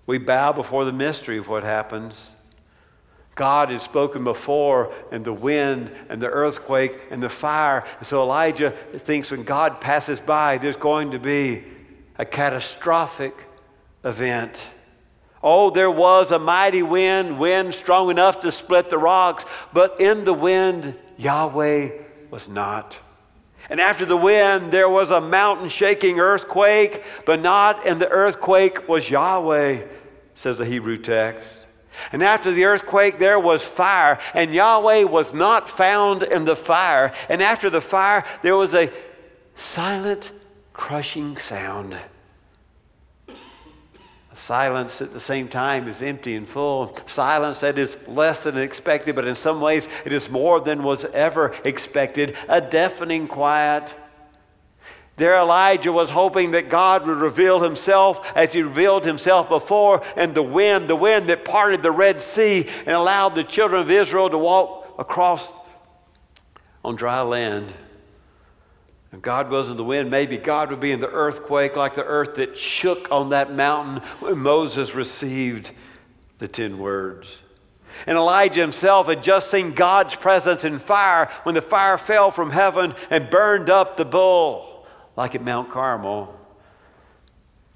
We 0.07 0.17
bow 0.17 0.53
before 0.53 0.87
the 0.87 0.93
mystery 0.95 1.37
of 1.37 1.49
what 1.49 1.65
happens. 1.65 2.31
God 3.35 3.71
had 3.71 3.81
spoken 3.81 4.25
before, 4.25 4.93
and 5.11 5.25
the 5.25 5.33
wind, 5.33 5.91
and 6.09 6.21
the 6.21 6.29
earthquake, 6.29 6.99
and 7.11 7.23
the 7.23 7.29
fire. 7.29 7.85
And 7.99 8.07
so 8.07 8.23
Elijah 8.23 8.73
thinks 8.97 9.31
when 9.31 9.45
God 9.45 9.81
passes 9.81 10.21
by, 10.21 10.59
there's 10.59 10.77
going 10.77 11.13
to 11.13 11.19
be 11.19 11.65
a 12.19 12.25
catastrophic 12.25 13.47
event. 14.05 14.71
Oh, 15.43 15.71
there 15.71 15.91
was 15.91 16.33
a 16.33 16.39
mighty 16.39 16.83
wind, 16.83 17.39
wind 17.39 17.73
strong 17.73 18.11
enough 18.11 18.41
to 18.41 18.53
split 18.53 18.91
the 18.91 18.99
rocks, 18.99 19.47
but 19.73 20.01
in 20.01 20.25
the 20.25 20.35
wind, 20.35 20.95
Yahweh 21.17 21.91
was 22.31 22.49
not. 22.49 22.99
And 23.71 23.81
after 23.81 24.05
the 24.05 24.17
wind, 24.17 24.73
there 24.73 24.89
was 24.89 25.11
a 25.11 25.21
mountain 25.21 25.69
shaking 25.69 26.21
earthquake, 26.21 27.03
but 27.25 27.41
not 27.41 27.87
in 27.87 27.99
the 27.99 28.09
earthquake 28.09 28.89
was 28.89 29.09
Yahweh, 29.09 29.87
says 30.35 30.59
the 30.59 30.67
Hebrew 30.67 30.99
text. 30.99 31.67
And 32.13 32.23
after 32.23 32.53
the 32.53 32.65
earthquake, 32.65 33.19
there 33.19 33.39
was 33.39 33.63
fire, 33.63 34.19
and 34.35 34.53
Yahweh 34.53 35.05
was 35.05 35.33
not 35.33 35.69
found 35.69 36.23
in 36.23 36.45
the 36.45 36.57
fire. 36.57 37.13
And 37.29 37.43
after 37.43 37.71
the 37.71 37.81
fire, 37.81 38.25
there 38.43 38.57
was 38.57 38.75
a 38.75 38.93
silent, 39.57 40.33
crushing 40.73 41.37
sound. 41.37 41.97
Silence 44.41 45.03
at 45.03 45.13
the 45.13 45.21
same 45.21 45.49
time 45.49 45.87
is 45.87 46.01
empty 46.01 46.35
and 46.35 46.49
full. 46.49 46.97
Silence 47.07 47.61
that 47.61 47.79
is 47.79 47.99
less 48.07 48.45
than 48.45 48.57
expected, 48.57 49.15
but 49.15 49.27
in 49.27 49.35
some 49.35 49.61
ways 49.61 49.87
it 50.07 50.13
is 50.13 50.31
more 50.31 50.61
than 50.61 50.83
was 50.83 51.05
ever 51.07 51.55
expected. 51.65 52.37
A 52.49 52.61
deafening 52.61 53.29
quiet. 53.29 53.95
There, 55.21 55.37
Elijah 55.37 55.93
was 55.93 56.09
hoping 56.09 56.53
that 56.53 56.71
God 56.71 57.07
would 57.07 57.19
reveal 57.19 57.61
himself 57.61 58.33
as 58.35 58.55
he 58.55 58.63
revealed 58.63 59.05
himself 59.05 59.51
before, 59.51 60.03
and 60.17 60.35
the 60.35 60.43
wind, 60.43 60.89
the 60.89 60.97
wind 60.97 61.29
that 61.29 61.45
parted 61.45 61.83
the 61.83 61.91
Red 61.91 62.23
Sea 62.23 62.67
and 62.87 62.97
allowed 62.97 63.35
the 63.35 63.45
children 63.45 63.83
of 63.83 63.91
Israel 63.91 64.31
to 64.31 64.39
walk 64.39 64.95
across 64.99 65.53
on 66.83 66.97
dry 66.97 67.21
land. 67.21 67.75
If 69.13 69.21
God 69.21 69.51
was 69.51 69.71
in 69.71 69.77
the 69.77 69.85
wind, 69.85 70.11
maybe 70.11 70.39
God 70.39 70.71
would 70.71 70.81
be 70.81 70.91
in 70.91 71.01
the 71.01 71.11
earthquake 71.11 71.77
like 71.77 71.95
the 71.95 72.03
earth 72.03 72.37
that 72.37 72.57
shook 72.57 73.13
on 73.13 73.29
that 73.29 73.53
mountain 73.53 73.99
when 74.21 74.39
Moses 74.39 74.95
received 74.95 75.73
the 76.39 76.49
ten 76.49 76.79
words. 76.79 77.43
And 78.07 78.17
Elijah 78.17 78.63
himself 78.63 79.09
had 79.09 79.23
just 79.23 79.51
seen 79.51 79.75
God's 79.75 80.15
presence 80.15 80.65
in 80.65 80.79
fire 80.79 81.31
when 81.43 81.55
the 81.55 81.61
fire 81.61 81.99
fell 81.99 82.31
from 82.31 82.53
heaven 82.53 82.95
and 83.11 83.29
burned 83.29 83.69
up 83.69 83.99
the 83.99 84.07
bull, 84.07 84.70
like 85.21 85.35
at 85.35 85.45
Mount 85.45 85.69
Carmel. 85.69 86.35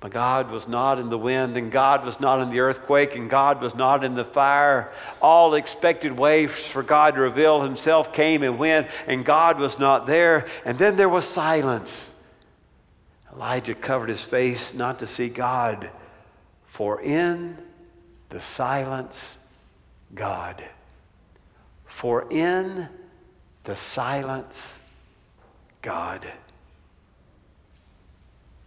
But 0.01 0.13
God 0.13 0.51
was 0.51 0.67
not 0.67 0.99
in 0.99 1.11
the 1.11 1.19
wind, 1.19 1.59
and 1.59 1.71
God 1.71 2.03
was 2.03 2.19
not 2.19 2.41
in 2.41 2.49
the 2.49 2.61
earthquake, 2.61 3.17
and 3.17 3.29
God 3.29 3.61
was 3.61 3.75
not 3.75 4.03
in 4.03 4.15
the 4.15 4.25
fire. 4.25 4.91
All 5.21 5.53
expected 5.53 6.13
ways 6.17 6.51
for 6.51 6.83
God 6.83 7.17
to 7.17 7.21
reveal 7.21 7.61
Himself 7.61 8.15
came 8.15 8.43
and 8.43 8.59
went, 8.59 8.89
and 9.07 9.27
God 9.27 9.59
was 9.61 9.79
not 9.79 10.07
there. 10.07 10.47
And 10.65 10.79
then 10.79 10.97
there 10.97 11.11
was 11.11 11.27
silence. 11.27 12.15
Elijah 13.31 13.75
covered 13.75 14.09
his 14.09 14.25
face 14.25 14.73
not 14.73 15.01
to 15.01 15.07
see 15.07 15.29
God, 15.29 15.91
for 16.65 17.03
in 17.03 17.59
the 18.31 18.41
silence, 18.41 19.37
God. 20.15 20.65
For 21.85 22.27
in 22.31 22.89
the 23.65 23.77
silence, 23.77 24.79
God. 25.83 26.33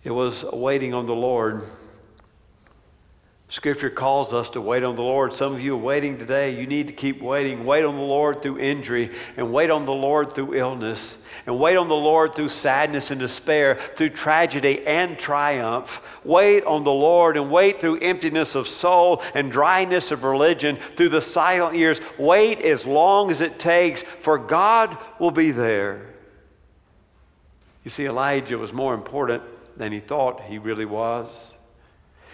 It 0.07 0.11
was 0.11 0.45
waiting 0.53 0.93
on 0.93 1.05
the 1.05 1.13
Lord. 1.13 1.63
Scripture 3.49 3.89
calls 3.89 4.33
us 4.33 4.49
to 4.51 4.61
wait 4.61 4.81
on 4.81 4.95
the 4.95 5.01
Lord. 5.01 5.33
Some 5.33 5.53
of 5.53 5.59
you 5.59 5.73
are 5.73 5.77
waiting 5.77 6.17
today. 6.17 6.57
You 6.57 6.65
need 6.65 6.87
to 6.87 6.93
keep 6.93 7.21
waiting. 7.21 7.65
Wait 7.65 7.83
on 7.83 7.97
the 7.97 8.01
Lord 8.01 8.41
through 8.41 8.57
injury, 8.57 9.13
and 9.35 9.51
wait 9.51 9.69
on 9.69 9.83
the 9.83 9.91
Lord 9.91 10.31
through 10.31 10.53
illness, 10.53 11.17
and 11.45 11.59
wait 11.59 11.75
on 11.75 11.89
the 11.89 11.93
Lord 11.93 12.35
through 12.35 12.47
sadness 12.47 13.11
and 13.11 13.19
despair, 13.19 13.75
through 13.97 14.11
tragedy 14.11 14.87
and 14.87 15.19
triumph. 15.19 16.01
Wait 16.23 16.63
on 16.63 16.85
the 16.85 16.89
Lord 16.89 17.35
and 17.35 17.51
wait 17.51 17.81
through 17.81 17.97
emptiness 17.97 18.55
of 18.55 18.65
soul 18.65 19.21
and 19.35 19.51
dryness 19.51 20.11
of 20.11 20.23
religion, 20.23 20.77
through 20.95 21.09
the 21.09 21.19
silent 21.19 21.75
years. 21.75 21.99
Wait 22.17 22.61
as 22.61 22.85
long 22.85 23.29
as 23.29 23.41
it 23.41 23.59
takes, 23.59 24.03
for 24.03 24.37
God 24.37 24.97
will 25.19 25.31
be 25.31 25.51
there. 25.51 26.13
You 27.83 27.89
see, 27.89 28.05
Elijah 28.05 28.57
was 28.57 28.71
more 28.71 28.93
important 28.93 29.43
than 29.77 29.91
he 29.91 29.99
thought 29.99 30.41
he 30.41 30.57
really 30.57 30.85
was. 30.85 31.53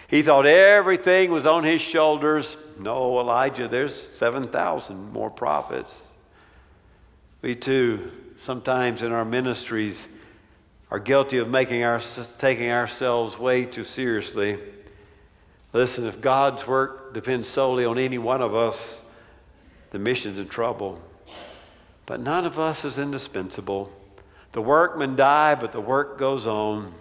He 0.07 0.21
thought 0.21 0.45
everything 0.45 1.31
was 1.31 1.45
on 1.45 1.63
his 1.63 1.81
shoulders. 1.81 2.57
No, 2.79 3.19
Elijah, 3.19 3.67
there's 3.67 3.95
7,000 4.11 5.11
more 5.11 5.29
prophets. 5.29 6.03
We 7.41 7.55
too, 7.55 8.11
sometimes 8.37 9.01
in 9.01 9.11
our 9.11 9.25
ministries, 9.25 10.07
are 10.91 10.99
guilty 10.99 11.39
of 11.39 11.49
making 11.49 11.83
our, 11.83 11.99
taking 12.37 12.69
ourselves 12.69 13.39
way 13.39 13.65
too 13.65 13.83
seriously. 13.83 14.59
Listen, 15.73 16.05
if 16.05 16.21
God's 16.21 16.67
work 16.67 17.13
depends 17.13 17.47
solely 17.47 17.83
on 17.83 17.97
any 17.97 18.19
one 18.19 18.41
of 18.41 18.53
us, 18.53 19.01
the 19.89 19.99
mission's 19.99 20.37
in 20.37 20.47
trouble. 20.47 21.01
But 22.05 22.19
none 22.19 22.45
of 22.45 22.59
us 22.59 22.85
is 22.85 22.99
indispensable. 22.99 23.91
The 24.51 24.61
workmen 24.61 25.15
die, 25.15 25.55
but 25.55 25.71
the 25.71 25.81
work 25.81 26.19
goes 26.19 26.45
on. 26.45 26.93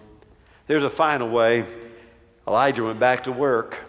There's 0.67 0.83
a 0.83 0.89
final 0.89 1.29
way. 1.29 1.65
Elijah 2.47 2.83
went 2.83 2.99
back 2.99 3.25
to 3.25 3.31
work. 3.31 3.79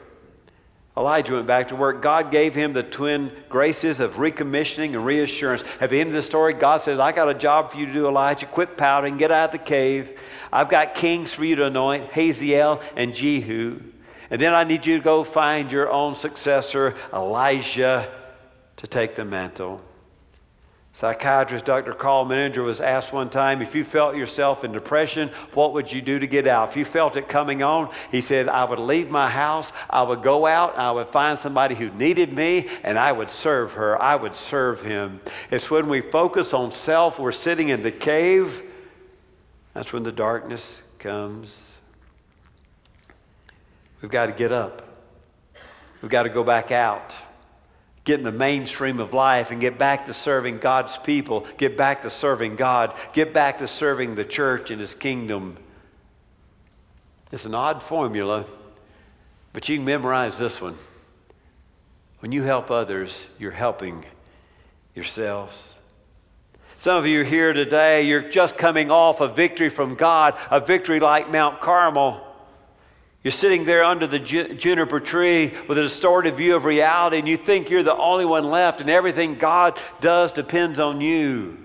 Elijah 0.96 1.34
went 1.34 1.46
back 1.46 1.68
to 1.68 1.76
work. 1.76 2.00
God 2.02 2.30
gave 2.30 2.54
him 2.54 2.72
the 2.72 2.84
twin 2.84 3.32
graces 3.48 3.98
of 3.98 4.14
recommissioning 4.14 4.94
and 4.94 5.04
reassurance. 5.04 5.64
At 5.80 5.90
the 5.90 6.00
end 6.00 6.10
of 6.10 6.14
the 6.14 6.22
story, 6.22 6.54
God 6.54 6.80
says, 6.80 7.00
I 7.00 7.10
got 7.10 7.28
a 7.28 7.34
job 7.34 7.72
for 7.72 7.78
you 7.78 7.87
to 7.87 7.92
do, 7.92 8.06
Elijah. 8.06 8.46
Quit 8.46 8.76
pouting, 8.76 9.16
get 9.16 9.32
out 9.32 9.52
of 9.52 9.52
the 9.52 9.64
cave. 9.64 10.18
I've 10.52 10.68
got 10.68 10.94
kings 10.94 11.32
for 11.32 11.44
you 11.44 11.56
to 11.56 11.66
anoint, 11.66 12.12
Hazael 12.12 12.80
and 12.96 13.12
Jehu. 13.12 13.80
And 14.30 14.40
then 14.40 14.54
I 14.54 14.62
need 14.62 14.87
you 14.87 14.98
to 14.98 15.02
go 15.02 15.24
find 15.24 15.70
your 15.70 15.90
own 15.90 16.14
successor, 16.14 16.94
Elijah, 17.12 18.08
to 18.76 18.87
take 18.87 19.16
the 19.16 19.24
mantle. 19.24 19.82
Psychiatrist 20.94 21.64
Dr. 21.64 21.92
Karl 21.92 22.24
Menninger 22.24 22.62
was 22.62 22.80
asked 22.80 23.12
one 23.12 23.28
time 23.28 23.61
if 23.61 23.74
you 23.74 23.83
felt 23.83 24.14
yourself 24.14 24.62
in 24.62 24.70
depression, 24.70 25.28
what 25.52 25.72
would 25.72 25.90
you 25.90 26.00
do 26.00 26.20
to 26.20 26.26
get 26.28 26.46
out? 26.46 26.68
If 26.68 26.76
you 26.76 26.85
felt 26.85 27.16
it 27.16 27.28
coming 27.28 27.64
on, 27.64 27.92
he 28.12 28.20
said, 28.20 28.48
I 28.48 28.62
would 28.62 28.78
leave 28.78 29.11
my 29.11 29.28
house, 29.28 29.72
I 29.90 30.04
would 30.04 30.22
go 30.22 30.46
out, 30.46 30.78
I 30.78 30.92
would 30.92 31.09
find 31.09 31.37
somebody 31.37 31.74
who 31.74 31.90
needed 31.90 32.33
me, 32.33 32.68
and 32.85 32.96
I 32.96 33.11
would 33.11 33.28
serve 33.28 33.72
her. 33.72 34.00
I 34.00 34.14
would 34.14 34.37
serve 34.37 34.83
him. 34.83 35.20
It's 35.50 35.68
when 35.68 35.88
we 35.88 36.00
focus 36.00 36.54
on 36.54 36.70
self, 36.70 37.18
we're 37.18 37.33
sitting 37.33 37.70
in 37.70 37.83
the 37.83 37.90
cave, 37.90 38.62
that's 39.72 39.92
when 39.92 40.04
the 40.04 40.12
darkness 40.12 40.80
comes. 41.00 41.76
We've 44.00 44.12
got 44.12 44.26
to 44.26 44.33
get 44.33 44.52
up, 44.52 44.87
we've 46.02 46.11
got 46.11 46.22
to 46.22 46.28
go 46.28 46.44
back 46.44 46.70
out. 46.70 47.16
Get 48.04 48.18
in 48.18 48.24
the 48.24 48.32
mainstream 48.32 49.00
of 49.00 49.12
life 49.12 49.50
and 49.50 49.60
get 49.60 49.78
back 49.78 50.06
to 50.06 50.14
serving 50.14 50.58
God's 50.58 50.98
people, 50.98 51.46
get 51.56 51.76
back 51.76 52.02
to 52.02 52.10
serving 52.10 52.56
God, 52.56 52.94
get 53.14 53.32
back 53.32 53.58
to 53.58 53.66
serving 53.66 54.14
the 54.14 54.24
church 54.24 54.70
and 54.70 54.80
His 54.80 54.94
kingdom. 54.94 55.56
It's 57.32 57.46
an 57.46 57.54
odd 57.54 57.82
formula, 57.82 58.44
but 59.52 59.68
you 59.68 59.76
can 59.76 59.84
memorize 59.84 60.38
this 60.38 60.60
one. 60.60 60.76
When 62.20 62.30
you 62.30 62.42
help 62.42 62.70
others, 62.70 63.28
you're 63.38 63.50
helping 63.50 64.04
yourselves. 64.94 65.74
Some 66.76 66.98
of 66.98 67.06
you 67.06 67.24
here 67.24 67.52
today, 67.52 68.02
you're 68.02 68.28
just 68.28 68.58
coming 68.58 68.90
off 68.90 69.20
a 69.20 69.28
victory 69.28 69.68
from 69.70 69.94
God, 69.94 70.38
a 70.50 70.60
victory 70.60 71.00
like 71.00 71.30
Mount 71.30 71.60
Carmel. 71.60 72.34
You're 73.24 73.32
sitting 73.32 73.64
there 73.64 73.82
under 73.82 74.06
the 74.06 74.18
juniper 74.18 75.00
tree 75.00 75.54
with 75.66 75.78
a 75.78 75.82
distorted 75.82 76.37
view 76.37 76.56
of 76.56 76.66
reality, 76.66 77.18
and 77.18 77.26
you 77.26 77.38
think 77.38 77.70
you're 77.70 77.82
the 77.82 77.96
only 77.96 78.26
one 78.26 78.44
left, 78.44 78.82
and 78.82 78.90
everything 78.90 79.37
God 79.37 79.80
does 80.02 80.30
depends 80.30 80.78
on 80.78 81.00
you. 81.00 81.56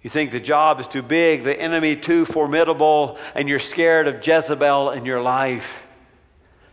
You 0.00 0.08
think 0.08 0.30
the 0.30 0.40
job 0.40 0.80
is 0.80 0.86
too 0.86 1.02
big, 1.02 1.44
the 1.44 1.60
enemy 1.60 1.94
too 1.94 2.24
formidable, 2.24 3.18
and 3.34 3.50
you're 3.50 3.58
scared 3.58 4.08
of 4.08 4.26
Jezebel 4.26 4.92
in 4.92 5.04
your 5.04 5.20
life. 5.20 5.86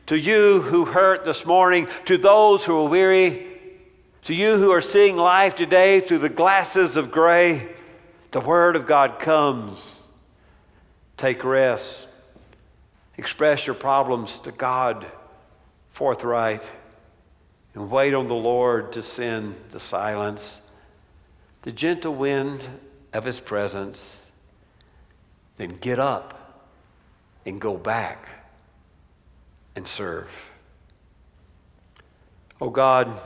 To 0.05 0.17
you 0.17 0.61
who 0.61 0.85
hurt 0.85 1.25
this 1.25 1.45
morning, 1.45 1.89
to 2.05 2.17
those 2.17 2.63
who 2.63 2.79
are 2.79 2.87
weary, 2.87 3.47
to 4.23 4.33
you 4.33 4.55
who 4.55 4.71
are 4.71 4.79
seeing 4.79 5.17
life 5.17 5.55
today 5.55 5.99
through 5.99 6.19
the 6.19 6.29
glasses 6.29 6.95
of 6.95 7.11
gray, 7.11 7.67
the 8.31 8.39
Word 8.39 8.77
of 8.77 8.87
God 8.87 9.19
comes. 9.19 10.07
Take 11.17 11.43
rest. 11.43 12.06
Express 13.17 13.65
your 13.65 13.75
problems 13.75 14.39
to 14.39 14.51
God 14.51 15.05
forthright 15.89 16.69
and 17.73 17.89
wait 17.89 18.13
on 18.13 18.27
the 18.27 18.35
Lord 18.35 18.93
to 18.93 19.01
send 19.01 19.55
the 19.71 19.79
silence, 19.79 20.61
the 21.63 21.71
gentle 21.71 22.13
wind 22.13 22.67
of 23.13 23.25
His 23.25 23.39
presence. 23.39 24.23
Then 25.57 25.77
get 25.77 25.97
up 25.97 26.63
and 27.47 27.59
go 27.59 27.77
back 27.77 28.29
and 29.75 29.87
serve. 29.87 30.51
Oh 32.61 32.69
God, 32.69 33.19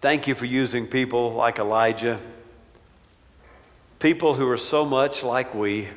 thank 0.00 0.26
you 0.26 0.34
for 0.34 0.46
using 0.46 0.88
people 0.88 1.32
like 1.32 1.60
Elijah, 1.60 2.20
people 4.00 4.34
who 4.34 4.48
are 4.48 4.58
so 4.58 4.84
much 4.84 5.22
like 5.22 5.54
we. 5.54 5.88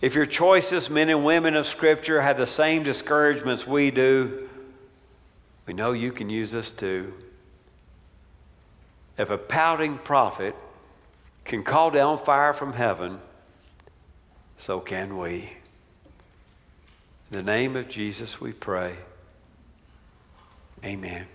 If 0.00 0.14
your 0.14 0.26
choicest 0.26 0.90
men 0.90 1.08
and 1.08 1.24
women 1.24 1.54
of 1.54 1.66
Scripture 1.66 2.20
have 2.20 2.36
the 2.36 2.46
same 2.46 2.82
discouragements 2.82 3.66
we 3.66 3.90
do, 3.90 4.48
we 5.66 5.72
know 5.74 5.92
you 5.92 6.12
can 6.12 6.28
use 6.28 6.54
us 6.54 6.70
too. 6.70 7.14
If 9.18 9.30
a 9.30 9.38
pouting 9.38 9.98
prophet 9.98 10.54
can 11.44 11.62
call 11.62 11.90
down 11.90 12.18
fire 12.18 12.52
from 12.52 12.74
heaven, 12.74 13.20
so 14.58 14.80
can 14.80 15.16
we. 15.16 15.56
In 17.30 17.38
the 17.38 17.42
name 17.42 17.76
of 17.76 17.88
Jesus 17.88 18.40
we 18.40 18.52
pray. 18.52 18.96
Amen. 20.84 21.26